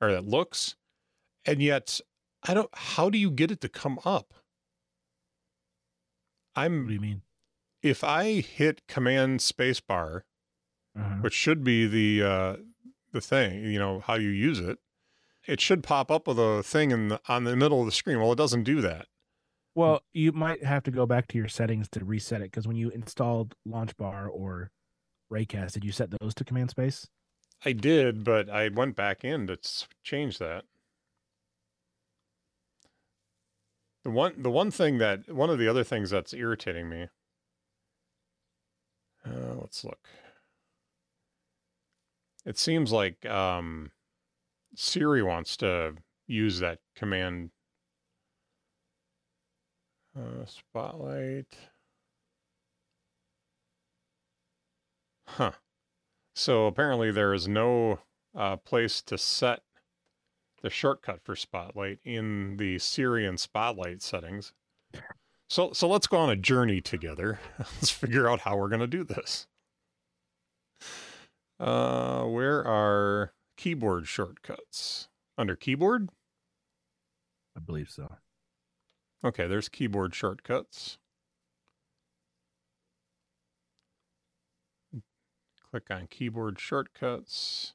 [0.00, 0.74] or it looks.
[1.44, 2.00] And yet
[2.42, 4.32] I don't how do you get it to come up?
[6.56, 7.22] I'm what do you mean?
[7.82, 10.22] if I hit command spacebar,
[10.96, 11.16] Uh-huh.
[11.20, 12.56] which should be the uh
[13.12, 14.78] the thing, you know, how you use it.
[15.46, 18.20] It should pop up with a thing in the, on the middle of the screen.
[18.20, 19.06] Well, it doesn't do that.
[19.74, 22.76] Well, you might have to go back to your settings to reset it because when
[22.76, 24.70] you installed Launch Bar or
[25.32, 27.06] Raycast, did you set those to command space?
[27.64, 29.58] I did, but I went back in to
[30.02, 30.64] change that.
[34.02, 37.08] The one, the one thing that one of the other things that's irritating me.
[39.24, 40.08] Uh, let's look.
[42.46, 43.90] It seems like um,
[44.74, 45.94] Siri wants to
[46.26, 47.50] use that command.
[50.16, 51.46] Uh, spotlight.
[55.26, 55.52] Huh.
[56.34, 58.00] So apparently there is no
[58.34, 59.62] uh, place to set
[60.62, 64.52] the shortcut for Spotlight in the Siri and Spotlight settings.
[65.48, 67.40] So so let's go on a journey together.
[67.58, 69.46] let's figure out how we're going to do this.
[71.58, 72.19] Uh,
[73.60, 75.08] keyboard shortcuts?
[75.36, 76.08] Under keyboard?
[77.54, 78.16] I believe so.
[79.22, 80.96] Okay, there's keyboard shortcuts.
[85.70, 87.74] Click on keyboard shortcuts.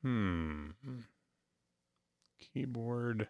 [0.00, 0.70] Hmm.
[2.40, 3.28] Keyboard.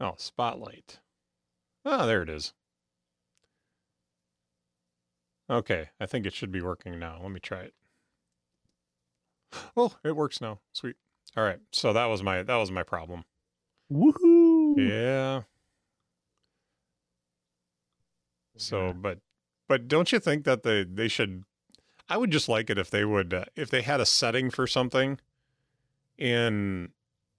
[0.00, 1.00] Oh, spotlight.
[1.84, 2.54] Ah, there it is.
[5.50, 7.18] Okay, I think it should be working now.
[7.22, 7.74] Let me try it.
[9.76, 10.60] Oh, it works now.
[10.72, 10.96] Sweet.
[11.36, 11.58] All right.
[11.72, 13.24] So that was my that was my problem.
[13.92, 14.74] Woohoo!
[14.76, 15.42] Yeah.
[18.56, 19.18] So, but
[19.68, 21.44] but don't you think that they they should?
[22.08, 24.66] I would just like it if they would uh, if they had a setting for
[24.66, 25.18] something
[26.18, 26.90] in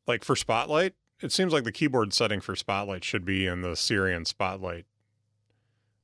[0.07, 0.93] like for Spotlight.
[1.21, 4.85] It seems like the keyboard setting for Spotlight should be in the Siri and Spotlight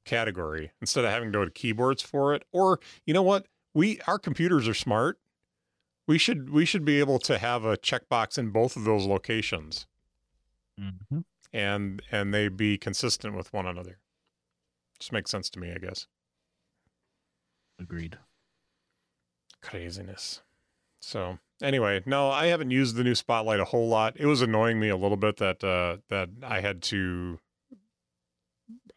[0.06, 2.44] category instead of having to go to keyboards for it.
[2.52, 3.48] Or you know what?
[3.74, 5.20] We our computers are smart.
[6.08, 9.86] We should we should be able to have a checkbox in both of those locations
[10.80, 11.26] Mhm.
[11.52, 14.00] and and they be consistent with one another.
[15.00, 16.08] Just makes sense to me, I guess.
[17.80, 18.18] Agreed.
[19.62, 20.42] Craziness.
[21.02, 24.16] So anyway, no, I haven't used the new Spotlight a whole lot.
[24.18, 27.40] It was annoying me a little bit that uh, that I had to.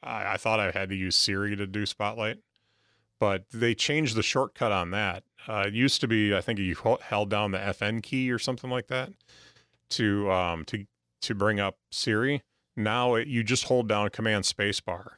[0.02, 2.38] I, I thought I had to use Siri to do Spotlight,
[3.18, 5.24] but they changed the shortcut on that.
[5.48, 8.70] Uh, it used to be, I think, you held down the FN key or something
[8.70, 9.10] like that
[9.90, 10.86] to um to
[11.22, 12.42] to bring up Siri.
[12.76, 15.12] Now it, you just hold down Command Spacebar,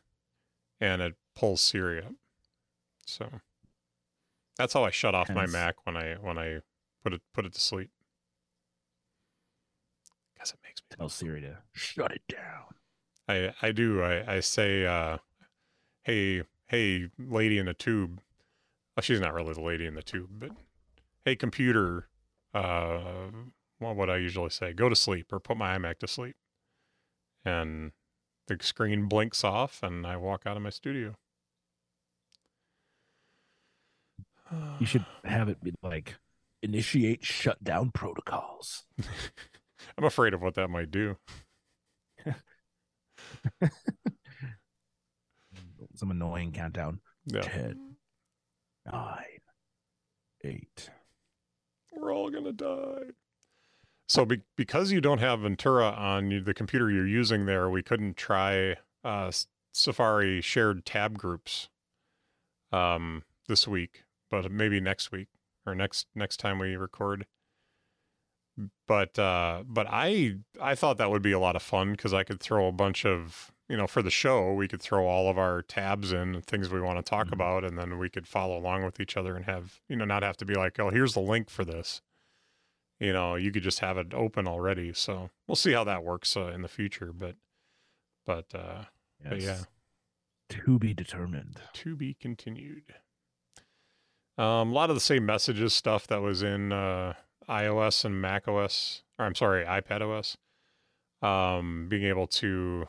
[0.81, 2.15] and it pulls Siri up.
[3.07, 3.29] So
[4.57, 6.61] that's how I shut off my Mac when I when I
[7.03, 7.91] put it put it to sleep.
[10.35, 12.75] Because it makes me Tell Siri to shut it down.
[13.29, 14.03] I I do.
[14.03, 15.19] I I say, uh,
[16.03, 18.21] "Hey, hey, lady in the tube."
[18.97, 20.51] Well, she's not really the lady in the tube, but
[21.25, 22.09] hey, computer.
[22.55, 23.31] Uh,
[23.79, 24.73] what would I usually say?
[24.73, 26.37] Go to sleep or put my iMac to sleep.
[27.45, 27.93] And
[28.47, 31.17] the screen blinks off and I walk out of my studio.
[34.79, 36.17] You should have it be like
[36.63, 38.85] initiate shutdown protocols.
[39.99, 41.17] I'm afraid of what that might do.
[45.95, 47.01] Some annoying countdown.
[47.27, 47.41] Yeah.
[47.41, 47.92] Ten,
[48.91, 49.41] nine,
[50.45, 50.91] eight.
[51.93, 53.13] We're all going to die.
[54.09, 58.17] So be- because you don't have Ventura on the computer you're using there, we couldn't
[58.17, 59.31] try uh,
[59.73, 61.69] Safari shared tab groups
[62.73, 65.29] um, this week, but maybe next week
[65.67, 67.27] or next next time we record.
[68.87, 72.23] But uh, but I I thought that would be a lot of fun because I
[72.23, 75.39] could throw a bunch of you know for the show we could throw all of
[75.39, 77.33] our tabs in and things we want to talk Mhm.
[77.33, 80.23] about, and then we could follow along with each other and have you know not
[80.23, 82.03] have to be like oh here's the link for this
[83.01, 86.37] you know you could just have it open already so we'll see how that works
[86.37, 87.37] uh, in the future but
[88.27, 88.85] but uh
[89.25, 89.65] But yeah.
[90.51, 91.63] To be determined.
[91.73, 92.95] to be continued
[94.37, 97.15] um a lot of the same messages stuff that was in uh
[97.49, 100.37] ios and mac os or i'm sorry ipad os
[101.27, 102.87] um being able to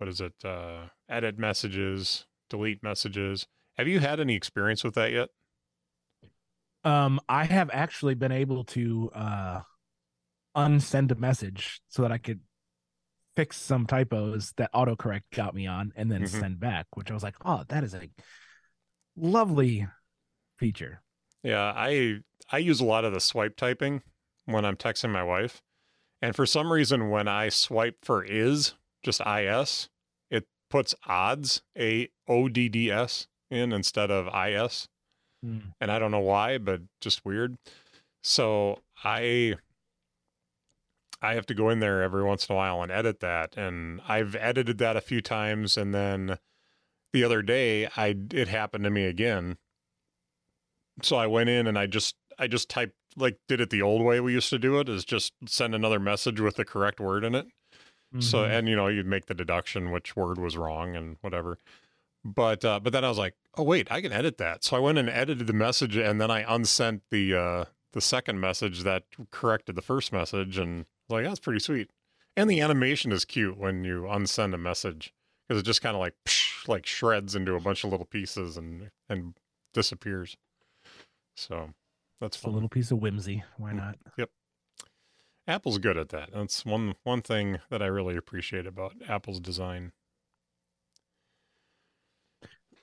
[0.00, 5.12] what is it uh edit messages delete messages have you had any experience with that
[5.12, 5.28] yet
[6.82, 9.60] Um, I have actually been able to uh
[10.56, 12.40] unsend a message so that I could
[13.36, 16.40] fix some typos that autocorrect got me on and then Mhm.
[16.40, 18.10] send back, which I was like, oh, that is a
[19.16, 19.86] lovely
[20.58, 21.02] feature.
[21.42, 24.02] Yeah, I I use a lot of the swipe typing
[24.46, 25.62] when I'm texting my wife.
[26.20, 29.88] And for some reason when I swipe for is, just is,
[30.30, 34.88] it puts odds, A O D D S in instead of is.
[35.42, 35.58] Hmm.
[35.80, 37.56] And I don't know why, but just weird.
[38.22, 39.54] So I
[41.22, 43.56] I have to go in there every once in a while and edit that.
[43.56, 46.38] And I've edited that a few times and then
[47.12, 49.56] the other day I it happened to me again.
[51.02, 54.02] So I went in and I just I just typed like did it the old
[54.02, 57.24] way we used to do it is just send another message with the correct word
[57.24, 57.46] in it.
[58.18, 58.50] So Mhm.
[58.50, 61.58] and you know you'd make the deduction which word was wrong and whatever.
[62.24, 64.64] But uh, but then I was like, oh wait, I can edit that.
[64.64, 68.40] So I went and edited the message and then I unsent the uh, the second
[68.40, 71.90] message that corrected the first message and I was like that's pretty sweet.
[72.36, 75.12] And the animation is cute when you unsend a message
[75.48, 78.56] because it just kind of like psh, like shreds into a bunch of little pieces
[78.56, 79.34] and and
[79.72, 80.36] disappears.
[81.36, 81.74] So
[82.20, 83.44] that's It's a little piece of whimsy.
[83.56, 83.96] Why not?
[85.46, 86.30] Apple's good at that.
[86.32, 89.92] That's one one thing that I really appreciate about Apple's design.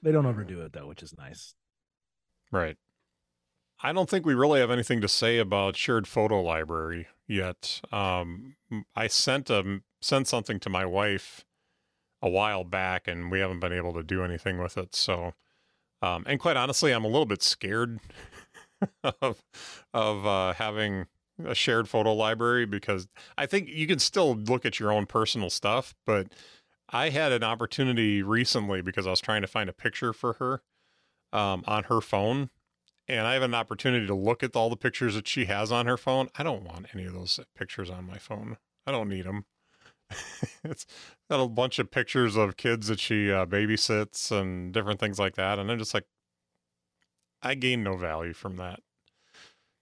[0.04, 1.56] They don't overdo it though, which is nice.
[2.52, 2.78] Right.
[3.82, 7.82] I don't think we really have anything to say about shared photo library yet.
[7.92, 8.56] Um,
[8.96, 11.46] I sent a sent something to my wife
[12.22, 14.96] a while back, and we haven't been able to do anything with it.
[14.96, 15.34] So,
[16.02, 18.00] um, and quite honestly, I'm a little bit scared
[19.22, 19.44] of
[19.94, 21.06] of uh, having
[21.44, 25.50] a shared photo library because I think you can still look at your own personal
[25.50, 26.28] stuff, but
[26.90, 30.62] I had an opportunity recently because I was trying to find a picture for her
[31.32, 32.50] um, on her phone
[33.08, 35.86] and I have an opportunity to look at all the pictures that she has on
[35.86, 36.30] her phone.
[36.38, 38.58] I don't want any of those pictures on my phone.
[38.86, 39.46] I don't need them.
[40.64, 40.86] it's
[41.30, 45.36] got a bunch of pictures of kids that she uh, babysits and different things like
[45.36, 46.06] that, and I'm just like,
[47.42, 48.80] I gain no value from that.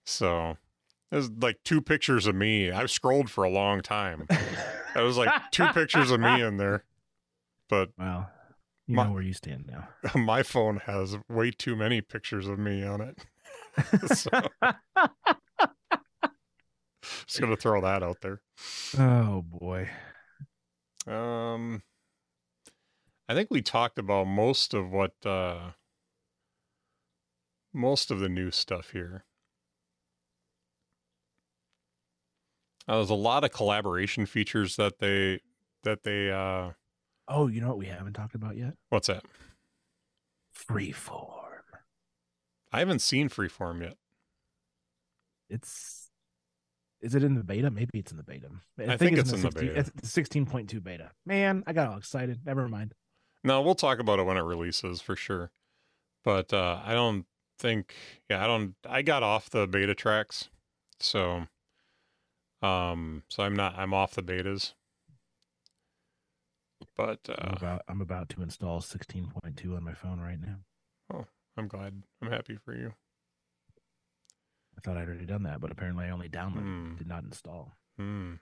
[0.04, 0.56] So
[1.10, 2.70] there's like two pictures of me.
[2.70, 4.26] I've scrolled for a long time.
[4.94, 6.84] There was like two pictures of me in there,
[7.68, 8.30] but Well,
[8.86, 9.88] you My- know where you stand now.
[10.20, 13.24] my phone has way too many pictures of me on it.
[14.16, 14.30] so,
[17.26, 18.40] just gonna throw that out there.
[18.98, 19.88] oh boy.
[21.06, 21.82] Um,
[23.28, 25.72] I think we talked about most of what uh,
[27.72, 29.24] most of the new stuff here.
[32.88, 35.40] Uh, there's a lot of collaboration features that they
[35.84, 36.70] that they uh,
[37.28, 38.74] Oh, you know what we haven't talked about yet?
[38.90, 39.24] what's that?
[40.54, 41.32] Freeform.
[42.72, 43.94] I haven't seen Freeform yet.
[45.48, 46.10] It's
[47.00, 47.70] is it in the beta?
[47.70, 48.48] Maybe it's in the beta.
[48.78, 49.80] I think it's in the 16 beta.
[49.98, 51.10] It's sixteen point two beta.
[51.24, 52.40] Man, I got all excited.
[52.44, 52.94] Never mind.
[53.44, 55.50] No, we'll talk about it when it releases for sure.
[56.24, 57.26] But uh, I don't
[57.60, 57.94] think,
[58.28, 58.74] yeah, I don't.
[58.88, 60.48] I got off the beta tracks,
[60.98, 61.46] so,
[62.66, 63.76] um, so I'm not.
[63.78, 64.72] I'm off the betas.
[66.96, 70.40] But I'm uh, about I'm about to install sixteen point two on my phone right
[70.40, 70.56] now.
[71.12, 72.02] Oh, I'm glad.
[72.22, 72.92] I'm happy for you.
[74.76, 76.96] I thought I'd already done that, but apparently I only downloaded, Hmm.
[76.96, 77.72] did not install.
[77.98, 78.34] Hmm.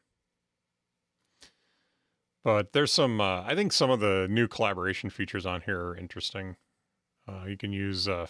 [2.43, 3.21] But there's some.
[3.21, 6.57] Uh, I think some of the new collaboration features on here are interesting.
[7.27, 8.27] Uh, you can use uh,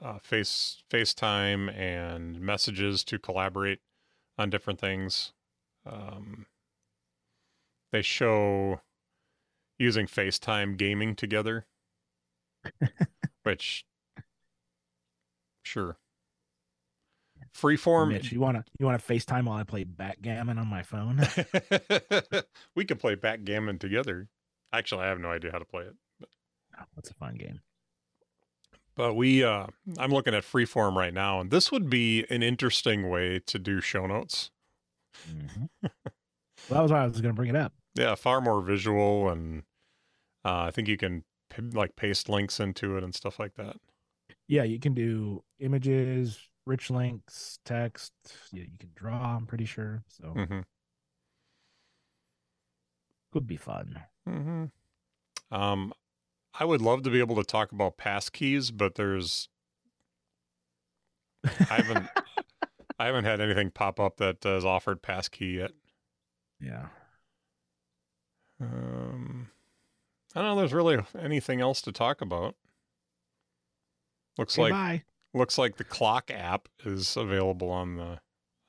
[0.00, 3.80] uh, face FaceTime and messages to collaborate
[4.38, 5.32] on different things.
[5.86, 6.46] Um,
[7.90, 8.80] they show
[9.78, 11.66] using FaceTime gaming together,
[13.42, 13.84] which
[15.62, 15.98] sure.
[17.56, 18.08] Freeform.
[18.08, 21.20] Mitch, you want to you want to FaceTime while I play backgammon on my phone?
[22.74, 24.28] we could play backgammon together.
[24.72, 25.94] Actually, I have no idea how to play it.
[26.18, 26.30] But,
[26.80, 27.60] oh, that's a fun game.
[28.94, 29.66] But we, uh,
[29.98, 33.80] I'm looking at Freeform right now, and this would be an interesting way to do
[33.80, 34.50] show notes.
[35.30, 35.64] Mm-hmm.
[35.82, 35.90] well,
[36.68, 37.72] that was why I was going to bring it up.
[37.94, 39.62] Yeah, far more visual, and
[40.44, 43.76] uh, I think you can p- like paste links into it and stuff like that.
[44.46, 48.12] Yeah, you can do images, rich links, text.
[48.52, 49.36] Yeah, you can draw.
[49.36, 50.02] I'm pretty sure.
[50.08, 50.60] So mm-hmm.
[53.32, 54.00] could be fun.
[54.28, 54.64] Mm-hmm.
[55.54, 55.92] Um,
[56.58, 59.48] I would love to be able to talk about passkeys, but there's
[61.44, 62.06] I haven't
[62.98, 65.72] I haven't had anything pop up that has offered passkey yet.
[66.60, 66.86] Yeah.
[68.60, 69.48] Um,
[70.34, 70.56] I don't know.
[70.60, 72.54] There's really anything else to talk about.
[74.38, 75.02] Looks like bye.
[75.34, 78.20] looks like the clock app is available on the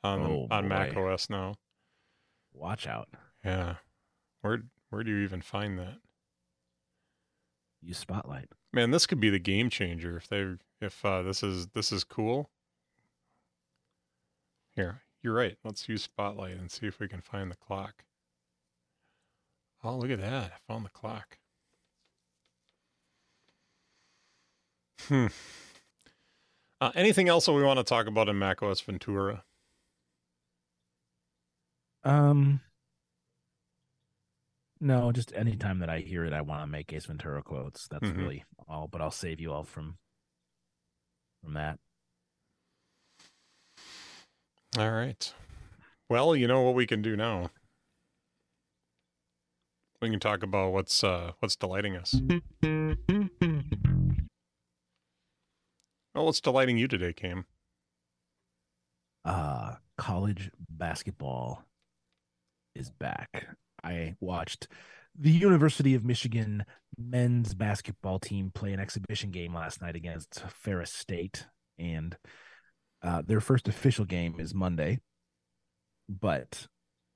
[0.03, 0.69] on Oh, on boy.
[0.69, 1.55] Mac OS now.
[2.53, 3.09] Watch out.
[3.45, 3.75] Yeah,
[4.41, 5.97] where where do you even find that?
[7.83, 8.49] Use Spotlight.
[8.71, 12.03] Man, this could be the game changer if they if uh, this is this is
[12.03, 12.49] cool.
[14.75, 15.57] Here, you're right.
[15.63, 18.05] Let's use Spotlight and see if we can find the clock.
[19.83, 20.51] Oh, look at that!
[20.53, 21.37] I found the clock.
[25.07, 25.27] Hmm.
[26.79, 29.43] Uh, anything else that we want to talk about in macOS Ventura?
[32.03, 32.61] Um.
[34.83, 37.87] No, just anytime that I hear it, I want to make Ace Ventura quotes.
[37.87, 38.17] That's Mhm.
[38.17, 38.89] really all.
[38.89, 39.97] But I'll save you all from
[41.41, 41.79] from that.
[44.77, 45.33] All right.
[46.09, 47.49] Well, you know what we can do now.
[50.01, 52.13] We can talk about what's uh, what's delighting us.
[56.13, 57.45] Oh, what's delighting you today, Cam?
[59.25, 61.63] uh college basketball
[62.75, 63.47] is back.
[63.83, 64.67] I watched
[65.17, 66.65] the University of Michigan
[66.97, 71.45] men's basketball team play an exhibition game last night against Ferris State
[71.77, 72.15] and
[73.01, 74.99] uh, their first official game is Monday,
[76.07, 76.67] but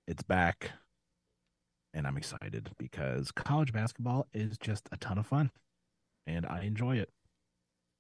[0.08, 0.72] it's back
[1.94, 5.50] and I'm excited because college basketball is just a ton of fun
[6.28, 7.10] and I enjoy it.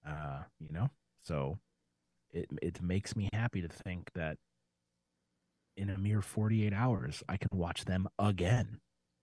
[0.08, 0.90] Uh, you know,
[1.24, 1.60] so
[2.32, 4.38] it it makes me happy to think that
[5.78, 8.80] in a mere 48 hours I can watch them again.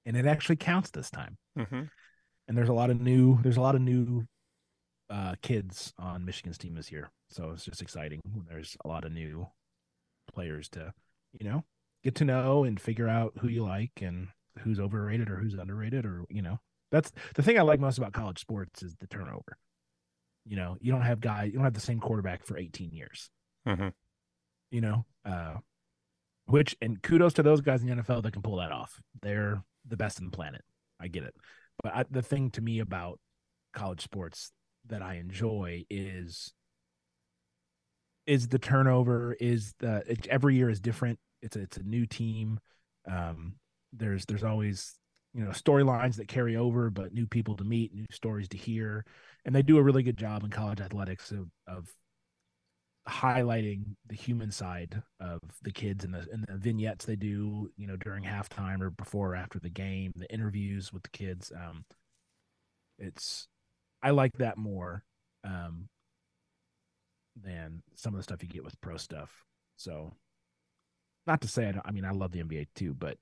[0.07, 1.37] And it actually counts this time.
[1.59, 1.83] Mm-hmm.
[2.49, 4.27] And there's a lot of new there's a lot of new
[5.11, 7.11] uh kids on Michigan's team this year.
[7.31, 8.21] So it's just exciting.
[8.33, 9.47] When there's a lot of new
[10.33, 10.93] players to,
[11.33, 11.65] you know,
[12.03, 14.29] get to know and figure out who you like and
[14.61, 16.61] who's overrated or who's underrated or, you know.
[16.93, 19.59] That's the thing I like most about college sports is the turnover.
[20.47, 23.31] You know, you don't have guys, you don't have the same quarterback for 18 years
[23.67, 23.89] Mm-hmm.
[24.71, 25.55] you know uh
[26.47, 29.01] which and kudos to those guys in the NFL that can pull that off.
[29.23, 30.63] They're the best in the planet.
[31.01, 31.35] I get it.
[31.83, 33.19] But I, the thing to me about
[33.73, 34.53] college sports
[34.87, 36.53] that I enjoy is
[38.27, 41.19] is the turnover is the it, every year is different.
[41.43, 42.61] It's a, it's a new team.
[43.11, 43.55] Um
[43.93, 44.95] there's there's always
[45.35, 49.05] you know storylines that carry over but new people to meet, new stories to hear.
[49.45, 51.89] And they do a really good job in college athletics of of
[53.09, 57.87] highlighting the human side of the kids and the, and the vignettes they do, you
[57.87, 61.53] know, during halftime or before or after the game, the interviews with the kids.
[61.55, 61.85] Um,
[62.99, 63.47] it's,
[64.03, 65.05] I like that more
[65.45, 65.89] um,
[67.43, 69.45] than some of the stuff you get with pro stuff.
[69.77, 70.15] So,
[71.27, 73.19] not to say I, don't, I mean I love the NBA too, but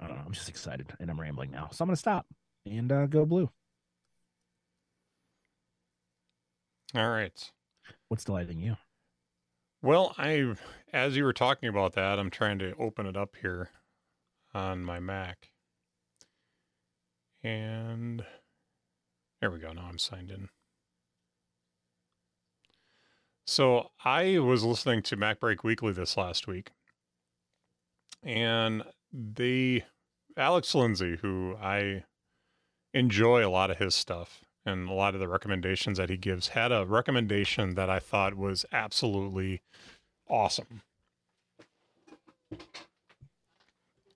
[0.00, 0.22] I don't know.
[0.26, 2.26] I'm just excited and I'm rambling now, so I'm gonna stop
[2.66, 3.50] and uh, go blue.
[6.94, 7.52] All right.
[8.08, 8.76] What's delighting you?
[9.82, 10.54] Well, I,
[10.92, 13.70] as you were talking about that, I'm trying to open it up here
[14.54, 15.50] on my Mac.
[17.42, 18.24] And
[19.40, 19.72] there we go.
[19.72, 20.48] Now I'm signed in.
[23.44, 26.70] So I was listening to MacBreak Weekly this last week,
[28.22, 29.84] and they,
[30.36, 32.04] Alex Lindsay, who I
[32.94, 36.48] enjoy a lot of his stuff and a lot of the recommendations that he gives,
[36.48, 39.62] had a recommendation that I thought was absolutely
[40.28, 40.82] awesome.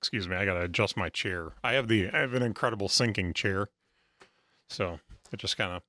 [0.06, 1.52] excuse me, I gotta adjust my chair.
[1.64, 3.68] I have the I have an incredible sinking chair,
[4.68, 5.00] so
[5.32, 5.82] it just kind of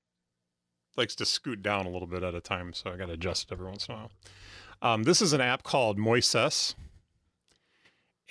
[0.96, 2.74] likes to scoot down a little bit at a time.
[2.74, 4.12] So I gotta adjust it every once in a while.
[4.82, 6.74] Um, this is an app called Moises,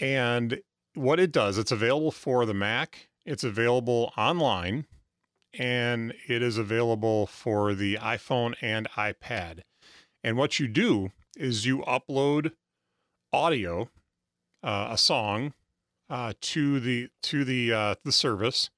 [0.01, 0.61] and
[0.95, 3.09] what it does, it's available for the Mac.
[3.25, 4.87] It's available online,
[5.59, 9.61] and it is available for the iPhone and iPad.
[10.23, 12.53] And what you do is you upload
[13.33, 13.89] audio,
[14.63, 15.55] uh, a song,
[16.09, 18.71] uh, to the to the uh, the service,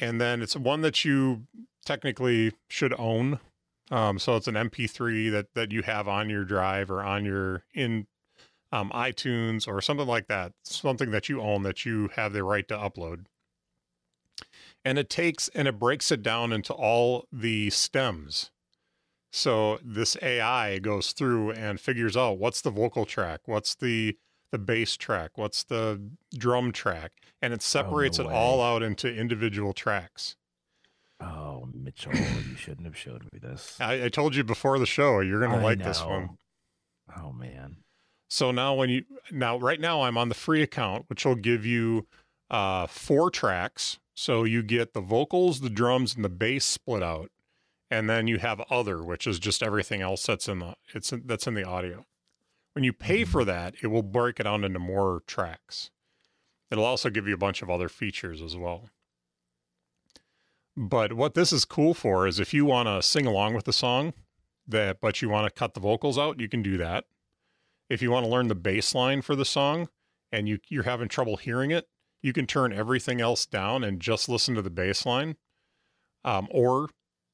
[0.00, 1.46] and then it's one that you
[1.84, 3.40] technically should own.
[3.90, 7.64] Um, so it's an MP3 that that you have on your drive or on your
[7.74, 8.06] in
[8.72, 12.66] um, iTunes or something like that, something that you own that you have the right
[12.68, 13.26] to upload.
[14.84, 18.50] And it takes and it breaks it down into all the stems.
[19.32, 24.16] So this AI goes through and figures out what's the vocal track, what's the
[24.50, 26.00] the bass track, what's the
[26.36, 30.34] drum track, and it separates no it all out into individual tracks.
[31.20, 33.76] Oh, Mitchell, you shouldn't have showed me this.
[33.78, 36.22] I, I told you before the show you're gonna I like this one.
[36.22, 36.38] know.
[37.16, 37.76] Oh man.
[38.28, 41.64] So now when you now right now I'm on the free account, which will give
[41.64, 42.06] you
[42.50, 43.98] uh four tracks.
[44.20, 47.30] So you get the vocals, the drums, and the bass split out.
[47.90, 51.22] And then you have other, which is just everything else that's in the it's in,
[51.24, 52.04] that's in the audio.
[52.74, 53.30] When you pay mm-hmm.
[53.30, 55.90] for that, it will break it down into more tracks.
[56.70, 58.90] It'll also give you a bunch of other features as well.
[60.76, 63.72] But what this is cool for is if you want to sing along with the
[63.72, 64.12] song,
[64.68, 67.06] that but you want to cut the vocals out, you can do that
[67.88, 69.88] if you want to learn the bass line for the song
[70.30, 71.88] and you, you're having trouble hearing it,
[72.22, 75.36] you can turn everything else down and just listen to the bass line.
[76.22, 76.90] Um, or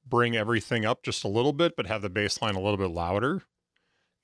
[0.08, 2.90] bring everything up just a little bit, but have the bass line a little bit
[2.90, 3.42] louder.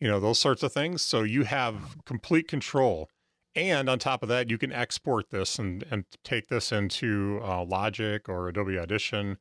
[0.01, 1.03] You know, those sorts of things.
[1.03, 3.09] So you have complete control.
[3.55, 7.65] And on top of that, you can export this and, and take this into uh,
[7.65, 9.39] Logic or Adobe Audition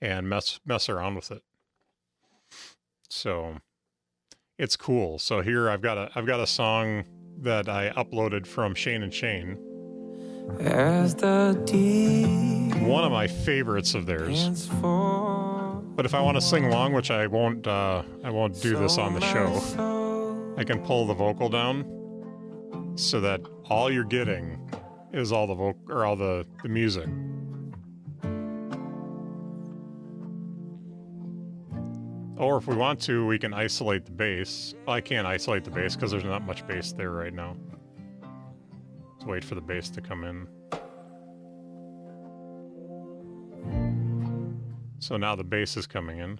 [0.00, 1.42] and mess mess around with it.
[3.08, 3.58] So
[4.58, 5.18] it's cool.
[5.18, 7.04] So here I've got a I've got a song
[7.38, 9.73] that I uploaded from Shane and Shane.
[10.60, 12.28] As the Deer
[12.86, 14.68] One of my favorites of theirs.
[15.96, 18.98] But if I want to sing along, which I won't uh, I won't do this
[18.98, 20.54] on the show.
[20.56, 24.58] I can pull the vocal down so that all you're getting
[25.12, 27.08] is all the vocal or all the, the music.
[32.36, 34.74] Or if we want to, we can isolate the bass.
[34.88, 37.56] I can't isolate the bass because there's not much bass there right now.
[39.24, 40.46] Let's wait for the bass to come in.
[44.98, 46.38] So now the bass is coming in.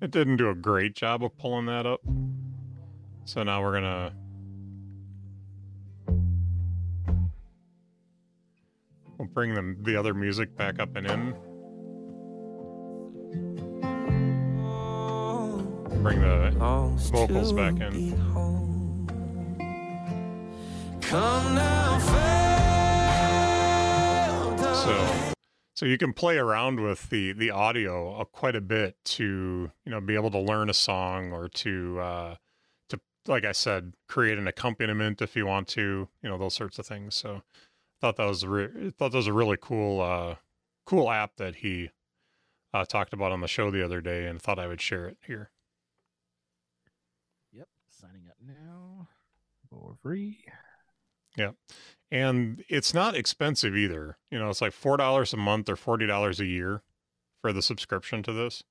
[0.00, 2.00] It didn't do a great job of pulling that up.
[3.26, 4.14] So now we're gonna
[9.18, 11.34] we'll bring them the other music back up and in.
[16.02, 16.50] Bring the
[17.12, 18.14] vocals back in.
[24.74, 25.32] So
[25.74, 29.90] so you can play around with the the audio uh, quite a bit to you
[29.90, 32.34] know be able to learn a song or to uh
[32.88, 36.78] to like i said create an accompaniment if you want to you know those sorts
[36.78, 37.14] of things.
[37.14, 37.42] So
[38.00, 40.36] thought that was re- thought that was a really cool uh
[40.86, 41.90] cool app that he
[42.72, 45.18] uh talked about on the show the other day and thought i would share it
[45.26, 45.50] here
[47.52, 47.68] Yep.
[47.88, 49.08] Signing up now
[49.90, 50.44] for free.
[51.36, 51.52] Yeah.
[52.10, 54.18] And it's not expensive either.
[54.30, 56.82] You know, it's like four dollars a month or forty dollars a year
[57.40, 58.62] for the subscription to this.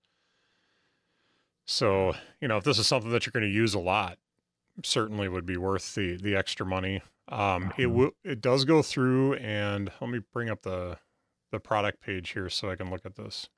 [1.66, 4.18] So, you know, if this is something that you're going to use a lot,
[4.84, 7.02] certainly would be worth the the extra money.
[7.30, 7.94] Um, it Mhm.
[7.94, 11.00] will it does go through and let me bring up the
[11.52, 13.50] the product page here so I can look at this.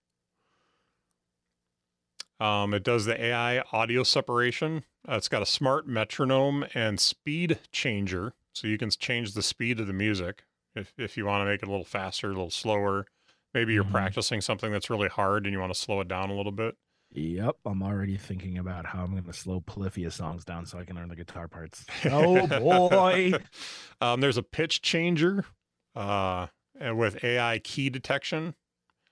[2.41, 4.83] Um, it does the AI audio separation.
[5.07, 9.79] Uh, it's got a smart metronome and speed changer, so you can change the speed
[9.79, 10.43] of the music
[10.75, 13.05] if if you want to make it a little faster, a little slower.
[13.53, 13.91] Maybe you're Mhm.
[13.91, 16.77] practicing something that's really hard and you want to slow it down a little bit.
[17.11, 17.57] Yep.
[17.65, 20.95] I'm already thinking about how I'm going to slow Polyphia songs down so I can
[20.95, 21.85] learn the guitar parts.
[22.05, 23.33] Oh boy.
[24.01, 25.45] um, there's a pitch changer
[25.93, 26.47] uh,
[26.79, 28.55] with AI key detection.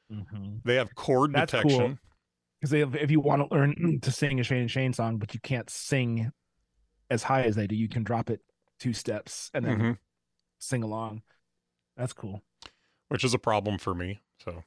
[0.09, 1.61] hmm They have chord That's cool.
[1.61, 1.99] detection.
[2.59, 5.33] Because if, if you want to learn to sing a Shane and Shane song, but
[5.33, 6.31] you can't sing
[7.09, 8.41] as high as they do, you can drop it
[8.79, 9.97] two steps and then Mhm.
[10.59, 11.21] sing along.
[11.97, 12.43] That's cool.
[13.09, 14.19] which is a problem for me.
[14.43, 14.63] So,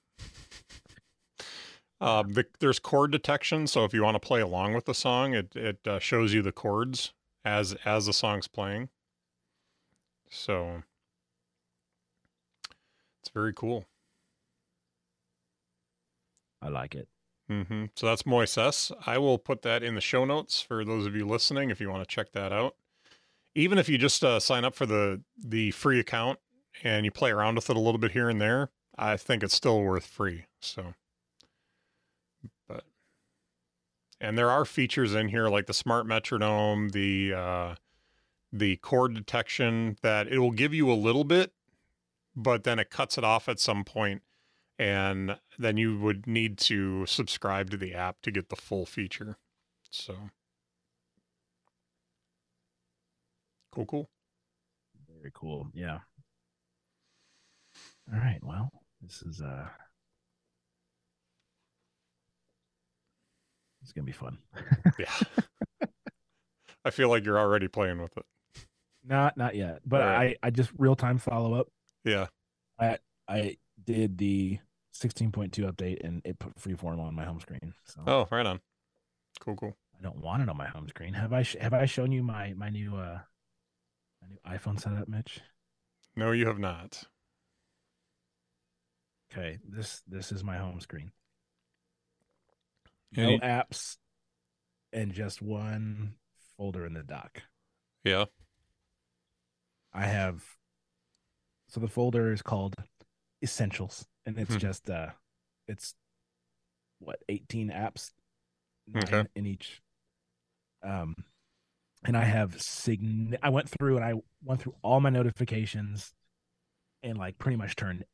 [2.01, 5.33] Uh, the, there's chord detection, so if you want to play along with the song,
[5.35, 7.13] it it uh, shows you the chords
[7.45, 8.89] as as the song's playing.
[10.29, 10.83] So
[13.21, 13.87] it's very cool.
[16.61, 17.09] I like it.
[17.53, 18.93] Hmm So that's Moises.
[19.07, 21.91] I will put that in the show notes for those of you listening if you
[21.91, 22.77] want to check that out.
[23.55, 26.39] Even if you just uh, sign up for the the free account
[26.83, 29.55] and you play around with it a little bit here and there, I think it's
[29.55, 30.47] still worth free.
[30.61, 30.95] So,
[32.67, 32.85] but
[34.21, 37.75] and there are features in here like the smart metronome, the uh,
[38.53, 41.53] the chord detection that it will give you a little bit,
[42.35, 44.23] but then it cuts it off at some point
[44.83, 49.37] and then you would need to subscribe to the app to get the full feature.
[49.91, 50.17] So
[53.71, 54.11] cool, cool.
[55.09, 55.69] Very cool.
[55.73, 56.01] Yeah.
[58.13, 58.41] All right.
[58.43, 58.71] Well,
[59.01, 59.69] this is uh
[63.83, 64.39] it's gonna be fun.
[64.99, 65.87] Yeah.
[66.85, 68.25] I feel like you're already playing with it.
[69.07, 69.79] Not not yet.
[69.87, 70.37] But right.
[70.43, 71.69] I I just real time follow up.
[72.05, 72.27] Yeah.
[72.81, 74.59] I I did the
[74.95, 77.75] 16.2 update and it put freeform on my home screen.
[77.85, 78.61] So Oh, right on.
[79.41, 79.77] Cool, cool.
[79.99, 81.15] I don't want it on my home screen.
[81.15, 83.21] Have I sh- have I shown you my my new uh
[84.21, 85.41] my new iPhone setup, Mitch?
[86.17, 87.05] No, you have not.
[89.33, 91.13] Okay, this this is my home screen.
[93.17, 93.97] And No apps
[94.93, 96.15] and just one
[96.57, 97.43] folder in the dock.
[98.05, 98.27] Yeah.
[99.95, 100.43] I have
[101.69, 102.77] so the folder is called
[103.43, 104.59] Essentials and it's Hmm.
[104.59, 105.09] just uh
[105.69, 105.95] it's
[106.99, 108.11] what 18 apps
[108.97, 109.25] Okay.
[109.35, 109.81] in each
[110.83, 111.15] um
[112.05, 114.15] and I have sign I went through and I
[114.45, 116.13] went through all my notifications
[117.03, 118.05] and like pretty much turned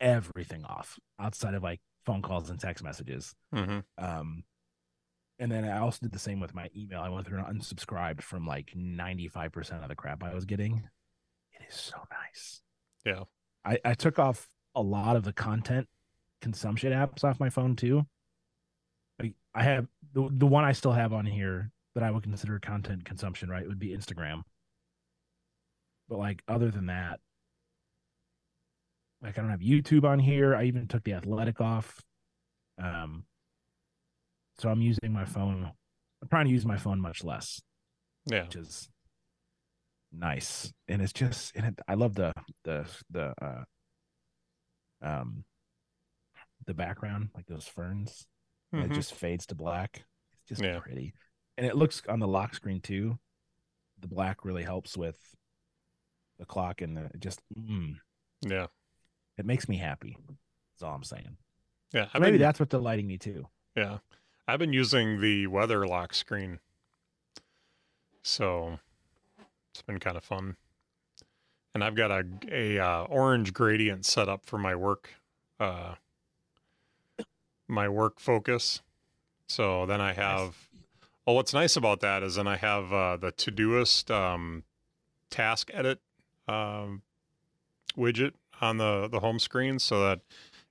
[0.00, 3.34] everything off outside of like phone calls and text messages.
[3.52, 4.44] hmm Um,
[5.38, 7.00] and then I also did the same with my email.
[7.00, 10.88] I went through and unsubscribed from like 95% of the crap I was getting.
[11.52, 12.62] It is so nice.
[13.04, 13.24] Yeah.
[13.64, 15.88] I, I took off a lot of the content
[16.40, 18.04] consumption apps off my phone too.
[19.20, 22.58] I, I have the, the one I still have on here that I would consider
[22.58, 23.66] content consumption, right?
[23.66, 24.42] Would be Instagram.
[26.08, 27.20] But like other than that,
[29.22, 30.54] like I don't have YouTube on here.
[30.54, 32.00] I even took the athletic off.
[32.82, 33.24] Um
[34.58, 35.70] so I'm using my phone.
[36.22, 37.60] I'm trying to use my phone much less,
[38.26, 38.44] Yeah.
[38.44, 38.88] which is
[40.12, 40.72] nice.
[40.88, 42.32] And it's just and it, I love the
[42.64, 43.64] the the uh
[45.04, 45.44] um
[46.66, 48.26] the background, like those ferns.
[48.74, 48.84] Mhm.
[48.86, 50.04] It just fades to black.
[50.40, 50.80] It's just Yeah.
[50.80, 51.14] pretty.
[51.56, 53.18] And it looks on the lock screen too.
[54.00, 55.18] The black really helps with
[56.38, 57.98] the clock and the just mm,
[58.40, 58.66] Yeah.
[59.36, 60.16] it makes me happy.
[60.72, 61.36] That's all I'm saying.
[61.92, 62.08] Yeah.
[62.12, 63.48] I've maybe been, that's what's delighting me too.
[63.76, 63.98] yeah.
[64.48, 66.60] I've been using the weather lock screen.
[68.22, 68.78] So
[69.72, 70.56] it's been kind of fun.
[71.74, 75.10] And I've got a, a uh, orange gradient set up for my work
[75.60, 75.94] uh
[77.68, 78.82] my work focus.
[79.48, 80.68] So then I have
[81.26, 84.64] well what's nice about that is then I have uh the Todoist um
[85.30, 86.00] task edit
[86.46, 87.02] um
[87.96, 90.20] widget on the the home screen so that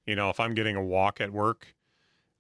[0.06, 1.76] you know if I'm getting a walk at work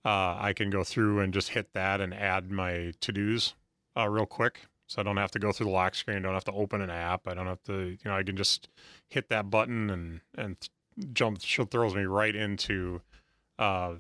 [0.05, 3.55] uh I can go through and just hit that and add my to-dos
[3.97, 4.61] uh real quick
[4.93, 6.91] so I don't have to go through the lock screen, don't have to open an
[6.91, 8.69] app, I don't have to you know I can just
[9.09, 10.55] hit that button and and
[11.13, 13.01] jump she throws me right into
[13.57, 13.95] uh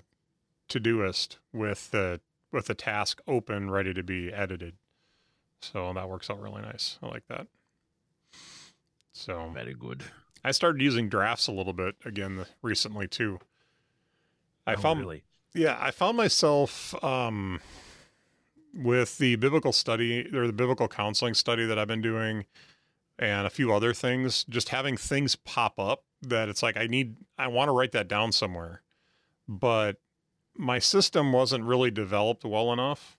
[0.69, 2.21] Todoist with the
[2.51, 4.75] with the task open ready to be edited.
[5.63, 6.99] So that works out really nice.
[7.01, 7.47] I like that.
[9.13, 10.03] So Very good.
[10.43, 13.39] I started using drafts a little bit again recently too.
[14.67, 15.23] I Oh, found really
[15.55, 17.61] yeah, I found myself um,
[18.73, 22.45] with the biblical study or the biblical counseling study that I've been doing
[23.19, 27.15] and a few other things, just having things pop up that it's like I need
[27.37, 28.81] I want to write that down somewhere.
[29.47, 29.97] But
[30.55, 33.17] my system wasn't really developed well enough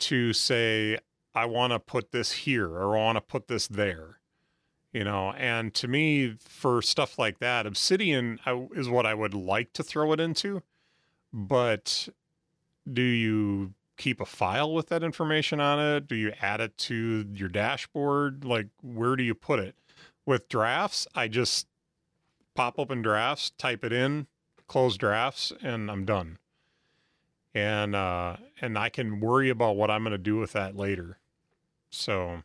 [0.00, 0.98] to say
[1.34, 4.18] I want to put this here or I want to put this there.
[4.92, 8.38] You know, and to me for stuff like that, Obsidian
[8.76, 10.62] is what I would like to throw it into
[11.34, 12.08] but
[12.90, 16.08] do you keep a file with that information on it?
[16.08, 18.44] Do you add it to your dashboard?
[18.44, 19.76] Like, where do you put it?
[20.26, 21.66] With drafts, I just
[22.54, 24.26] pop open drafts, type it in,
[24.66, 26.38] close drafts, and I'm done.
[27.54, 31.18] And uh, and I can worry about what I'm going to do with that later.
[31.90, 32.42] So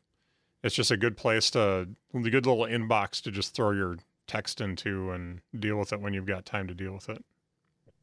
[0.63, 3.97] it's just a good place to, a good little inbox to just throw your
[4.27, 7.23] text into and deal with it when you've got time to deal with it.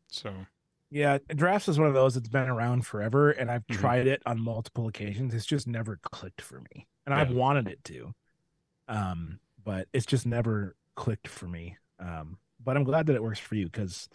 [0.09, 0.47] So.
[0.91, 3.77] Yeah, drafts is one of those that's been around forever, and I've Mhm.
[3.77, 5.35] tried it on multiple occasions.
[5.35, 8.15] It's just never clicked for me, and I've wanted it to,
[8.89, 11.77] um, but it's just never clicked for me.
[11.99, 14.09] Um, but I'm glad that it works for you because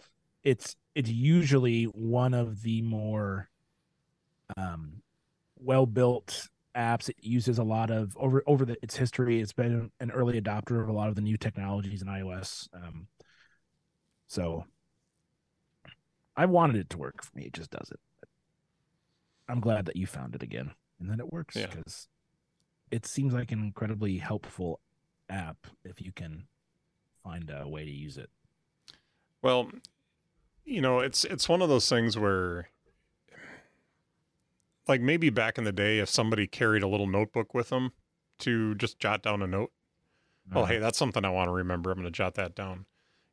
[0.44, 3.50] it's it's usually one of the more
[4.56, 5.02] um,
[5.58, 7.08] well built apps.
[7.08, 9.40] It uses a lot of over over the, its history.
[9.40, 12.68] It's been an early adopter of a lot of the new technologies in iOS.
[12.74, 13.08] Um,
[14.26, 14.64] so
[16.36, 17.44] I wanted it to work for me.
[17.44, 18.00] It just doesn't.
[19.48, 21.66] I'm glad that you found it again and that it works Yeah.
[21.66, 22.08] because
[22.90, 24.80] it seems like an incredibly helpful
[25.28, 26.44] app if you can
[27.22, 28.30] find a way to use it.
[29.42, 29.70] Well,
[30.64, 32.68] you know, it's it's one of those things where
[34.88, 37.92] like maybe back in the day if somebody carried a little notebook with them
[38.40, 39.72] to just jot down a note,
[40.54, 41.90] oh Uh, hey, that's something I want to remember.
[41.90, 42.86] I'm going to jot that down.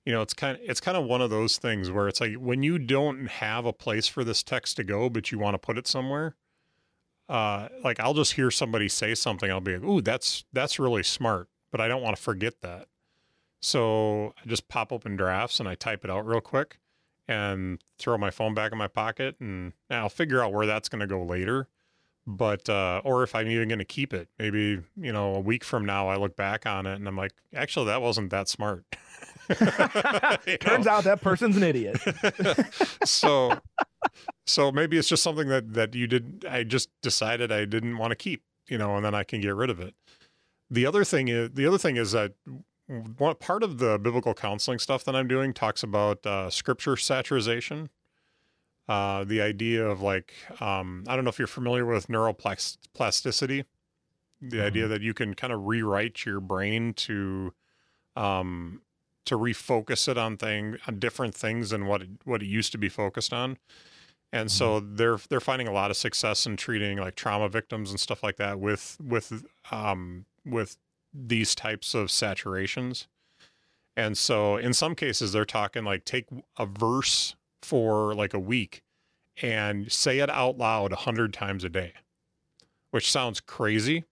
[0.09, 2.33] You know, it's kind of it's kind of one of those things where it's like
[2.33, 5.59] when you don't have a place for this text to go, but you want to
[5.59, 6.35] put it somewhere.
[7.29, 11.03] Uh, like I'll just hear somebody say something, I'll be like, "Ooh, that's that's really
[11.03, 12.87] smart," but I don't want to forget that.
[13.61, 16.79] So I just pop open drafts and I type it out real quick,
[17.27, 21.01] and throw my phone back in my pocket, and I'll figure out where that's going
[21.01, 21.67] to go later.
[22.25, 25.63] But uh, or if I'm even going to keep it, maybe you know a week
[25.63, 28.85] from now I look back on it and I'm like, actually that wasn't that smart.
[30.59, 30.91] Turns know?
[30.91, 31.97] out that person's an idiot.
[33.03, 33.59] so
[34.45, 38.11] so maybe it's just something that that you did i just decided i didn't want
[38.11, 39.93] to keep you know and then i can get rid of it
[40.69, 42.33] the other thing is the other thing is that
[43.17, 47.89] one part of the biblical counseling stuff that i'm doing talks about uh, scripture saturation
[48.87, 53.65] uh, the idea of like um, i don't know if you're familiar with neuroplasticity
[54.41, 57.53] the idea that you can kind of rewrite your brain to
[58.15, 58.81] um,
[59.29, 62.77] to refocus it on thing on different things than what it, what it used to
[62.77, 63.57] be focused on.
[64.31, 67.99] And so they're they're finding a lot of success in treating like trauma victims and
[67.99, 70.77] stuff like that with with um with
[71.13, 73.07] these types of saturations.
[73.95, 76.25] And so in some cases they're talking like take
[76.57, 78.83] a verse for like a week
[79.41, 81.93] and say it out loud a hundred times a day,
[82.91, 84.05] which sounds crazy.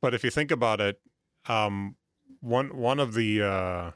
[0.00, 1.00] But if you think about it,
[1.48, 1.96] um,
[2.40, 3.90] one one of the uh,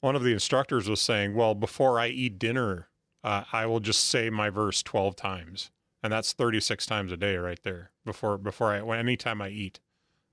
[0.00, 2.88] one of the instructors was saying, "Well, before I eat dinner,
[3.24, 5.70] uh, I will just say my verse twelve times,
[6.02, 7.90] and that's thirty six times a day, right there.
[8.04, 9.80] Before before I when anytime I eat,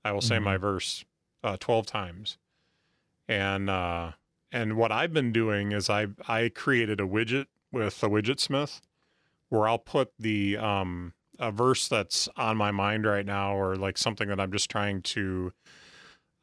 [0.04, 0.42] I will say Mhm.
[0.42, 1.04] my verse
[1.42, 2.38] uh, twelve times."
[3.28, 4.12] And uh,
[4.52, 8.80] and what I've been doing is I I created a widget with a Widgetsmith
[9.48, 13.98] where I'll put the um, a verse that's on my mind right now, or like
[13.98, 15.52] something that I'm just trying to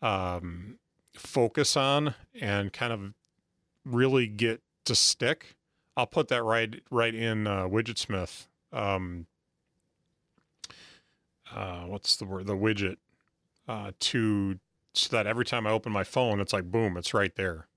[0.03, 0.77] um,
[1.13, 3.13] focus on and kind of
[3.85, 5.55] really get to stick.
[5.95, 8.47] I'll put that right right in uh, Widgetsmith.
[8.71, 9.27] Um,
[11.55, 12.47] uh, what's the word?
[12.47, 12.97] The widget
[13.67, 14.59] uh, to
[14.93, 17.67] so that every time I open my phone, it's like boom, it's right there,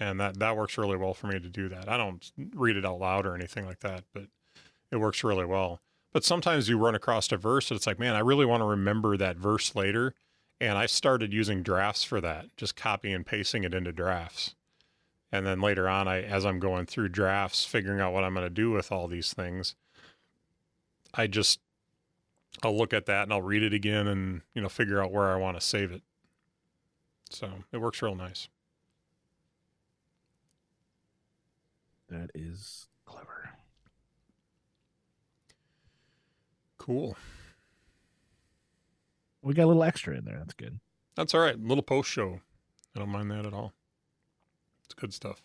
[0.00, 1.88] and that that works really well for me to do that.
[1.88, 4.24] I don't read it out loud or anything like that, but
[4.90, 5.80] it works really well.
[6.12, 8.66] But sometimes you run across a verse and it's like, man, I really want to
[8.66, 10.14] remember that verse later.
[10.60, 14.54] And I started using drafts for that, just copy and pasting it into drafts.
[15.30, 18.46] And then later on, I as I'm going through drafts, figuring out what I'm going
[18.46, 19.76] to do with all these things,
[21.14, 21.60] I just
[22.62, 25.30] I'll look at that and I'll read it again and you know figure out where
[25.30, 26.02] I want to save it.
[27.30, 28.48] So it works real nice.
[32.08, 33.50] That is clever.
[36.78, 37.16] Cool.
[39.48, 40.36] We got a little extra in there.
[40.36, 40.78] That's good.
[41.16, 41.54] That's all right.
[41.54, 42.42] A Little post show.
[42.94, 43.72] I don't mind that at all.
[44.84, 45.42] It's good stuff.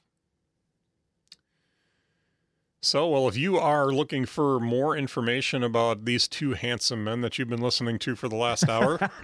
[2.81, 7.39] So, well, if you are looking for more information about these two handsome men that
[7.39, 8.99] you've been listening to for the last hour,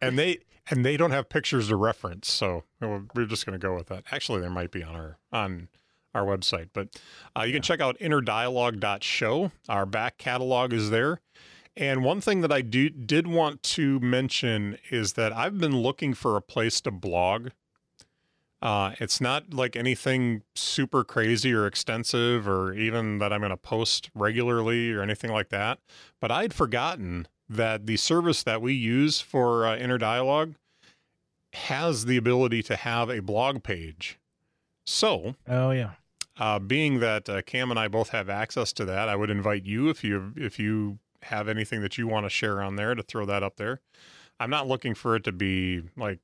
[0.00, 0.38] and they
[0.70, 4.04] and they don't have pictures to reference, so we're just going to go with that.
[4.10, 5.68] Actually, there might be on our on
[6.14, 6.88] our website, but
[7.36, 9.52] uh, you can check out innerdialogue.show.
[9.68, 11.20] Our back catalog is there.
[11.76, 16.14] And one thing that I do did want to mention is that I've been looking
[16.14, 17.48] for a place to blog.
[18.62, 23.56] Uh, it's not like anything super crazy or extensive, or even that I'm going to
[23.56, 25.80] post regularly or anything like that.
[26.20, 30.54] But I'd forgotten that the service that we use for uh, Inner Dialogue
[31.52, 34.18] has the ability to have a blog page.
[34.86, 35.90] So, oh yeah.
[36.38, 39.64] uh, being that uh, Cam and I both have access to that, I would invite
[39.64, 43.02] you if you if you have anything that you want to share on there to
[43.02, 43.80] throw that up there.
[44.40, 46.20] I'm not looking for it to be like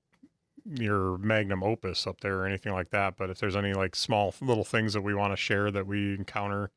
[0.64, 3.16] your magnum opus up there or anything like that.
[3.16, 6.14] But if there's any like small little things that we want to share that we
[6.14, 6.70] encounter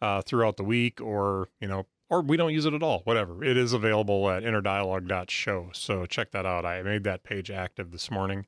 [0.00, 3.42] uh, throughout the week, or you know, or we don't use it at all, whatever,
[3.44, 5.70] it is available at innerdialogue.show.
[5.72, 6.64] So check that out.
[6.64, 8.46] I made that page active this morning.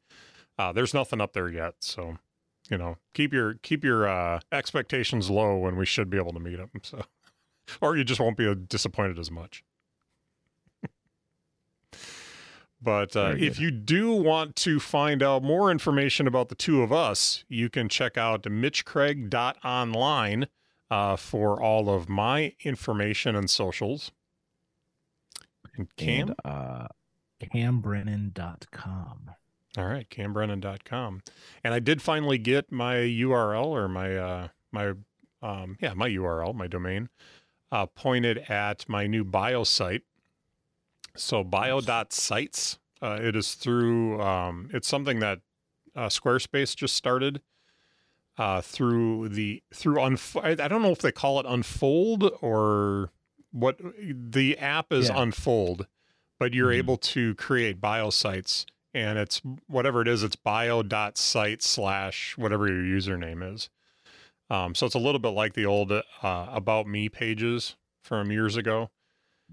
[0.59, 2.19] Uh, there's nothing up there yet, so
[2.71, 6.41] you know, keep your keep your uh, expectations low when we should be able to
[6.41, 6.71] meet them.
[6.83, 7.03] So,
[7.81, 9.65] or you just won't be disappointed as much.
[12.83, 16.93] But uh, if you do want to find out more information about the two of
[16.93, 20.47] us, you can check out mitchcraig.online
[20.91, 24.13] uh, for all of my information and socials.
[25.77, 26.89] And Cam, And, uh,
[27.53, 29.31] cambrennan.com.
[29.77, 31.23] all right, cambrennan.com.
[31.63, 34.95] And I did finally get my URL or my, uh, my,
[35.43, 37.09] um, yeah, my URL, my domain,
[37.73, 40.03] uh, pointed at my new bio site.
[41.17, 45.41] So bio.sites, uh, it is through, um, it's something that
[45.97, 47.41] uh, Squarespace just started
[48.39, 53.11] uh, through the, through, unf- I don't know if they call it Unfold or
[53.53, 55.21] what the app is Yeah.
[55.23, 55.87] Unfold,
[56.39, 56.79] but you're Mhm.
[56.79, 58.65] able to create bio sites
[58.95, 63.69] and it's whatever it is, it's bio.site slash whatever your username is.
[64.51, 68.57] Um, so it's a little bit like the old uh, about me pages from years
[68.57, 68.91] ago.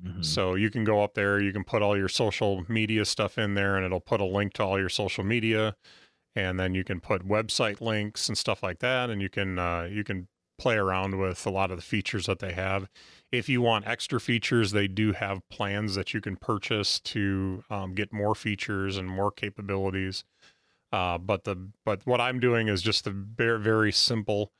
[0.03, 0.23] Mhm.
[0.25, 3.55] So you can go up there, you can put all your social media stuff in
[3.55, 5.75] there, and it'll put a link to all your social media,
[6.35, 9.83] and then you can put website links and stuff like that, and you can uh,
[9.91, 10.27] you can
[10.59, 12.89] play around with a lot of the features that they have.
[13.31, 17.93] If you want extra features, they do have plans that you can purchase to um,
[17.93, 20.23] get more features and more capabilities.
[20.91, 24.51] Uh, but the but what I'm doing is just the very very simple,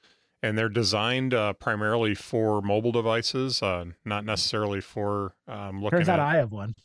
[0.43, 6.09] and they're designed uh, primarily for mobile devices, uh, not necessarily for um, looking Turns
[6.09, 6.25] out at.
[6.25, 6.75] I have one.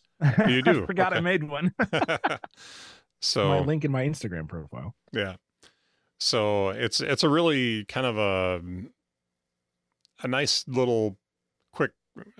[0.48, 0.82] You do?
[0.82, 1.74] I forgot I made one.
[3.24, 4.96] So my link in my Instagram profile.
[5.12, 5.36] yeah,
[6.18, 8.60] so it's it's a really kind of a
[10.24, 11.18] a nice little
[11.72, 11.92] quick,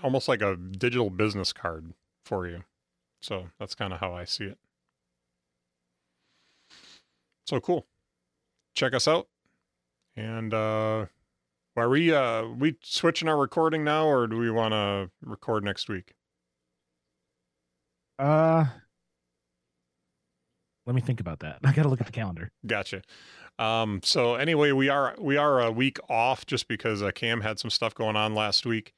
[0.03, 1.95] almost like a digital business card
[2.25, 2.65] for you.
[3.21, 4.59] So that's kind of how I see it.
[7.47, 7.87] So cool.
[8.75, 9.29] Check us out.
[10.17, 11.07] And uh
[11.77, 15.89] are we uh we switching our recording now or do we want to record next
[15.89, 16.15] week?
[18.19, 18.67] Uh,
[20.87, 21.59] let me think about that.
[21.65, 22.51] I got to look at the calendar.
[22.67, 23.03] Gotcha.
[23.59, 27.59] Um, so anyway, we are we are a week off just because uh, Cam had
[27.59, 28.93] some stuff going on last week,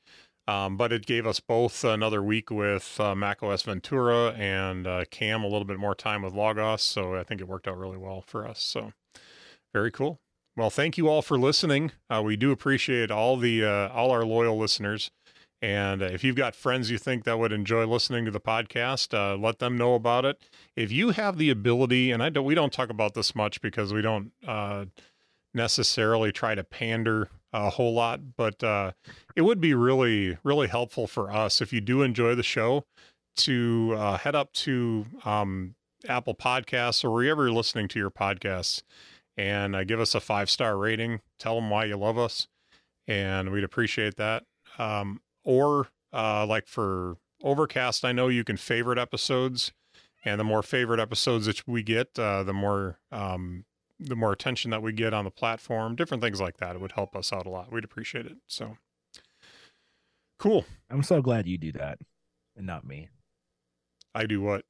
[0.47, 5.43] um, but it gave us both another week with uh, macOS Ventura and uh, Cam
[5.43, 6.83] a little bit more time with Logos.
[6.83, 8.63] So I think it worked out really well for us.
[8.63, 8.93] So
[9.73, 10.21] very cool.
[10.57, 11.91] Well, thank you all for listening.
[12.09, 15.11] Uh, we do appreciate all the uh, all our loyal listeners.
[15.61, 19.15] And uh, if you've got friends you think that would enjoy listening to the podcast,
[19.15, 20.39] uh, let them know about it
[20.77, 23.93] if you have the ability, and I don't, we don't talk about this much because
[23.93, 24.85] we don't uh,
[25.55, 28.93] necessarily try to pander a whole lot, but uh,
[29.35, 32.85] it would be really, really helpful for us if you do enjoy the show
[33.37, 35.75] to uh, head up to um,
[36.09, 38.83] Apple Podcasts or wherever you're listening to your podcasts
[39.37, 41.21] and uh, give us a five star rating.
[41.39, 42.49] Tell them why you love us,
[43.07, 44.45] and we'd appreciate that.
[44.79, 49.73] Um, or uh, like for Overcast, I know you can favorite episodes
[50.25, 53.65] and the more favorite episodes that we get, uh, the more um,
[54.01, 55.95] the more attention that we get on the platform.
[55.95, 56.75] Different things like that.
[56.75, 57.73] It would help us out a lot.
[57.73, 58.37] We'd appreciate it.
[58.47, 58.79] So
[60.39, 60.65] cool.
[60.91, 61.99] I'm so glad you do that
[62.57, 63.09] and not me.
[64.15, 64.65] I do what?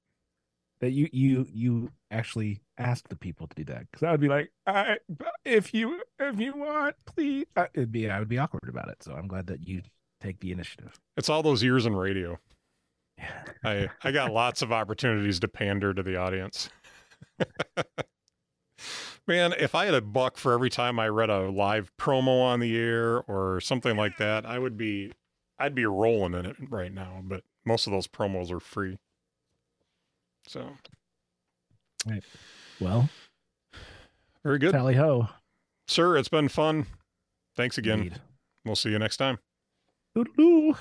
[0.81, 4.29] That you you you actually ask the people to do that because I would be
[4.29, 4.99] like, I,
[5.45, 7.47] if you if you want, please.
[7.57, 9.03] Uh, it'd be I would be awkward about it.
[9.03, 9.83] So I'm glad that you
[10.20, 10.99] take the initiative.
[11.16, 12.39] It's all those years in radio.
[13.18, 13.45] Yeah.
[13.64, 16.68] I I got lots of opportunities to pander to the audience.
[19.27, 22.61] Man, if I had a buck for every time I read a live promo on
[22.61, 25.12] the air or something like that, I would be
[25.59, 28.99] I'd be rolling in it right now, but most of those promos are free.
[30.47, 30.72] So,
[32.85, 33.09] Well,
[34.45, 34.72] very good.
[34.72, 35.28] tally ho.
[35.89, 36.85] Sir, it's been fun.
[37.57, 38.01] Thanks again.
[38.01, 38.20] Indeed.
[38.66, 39.39] We'll see you next time.
[40.14, 40.76] Toodaloo.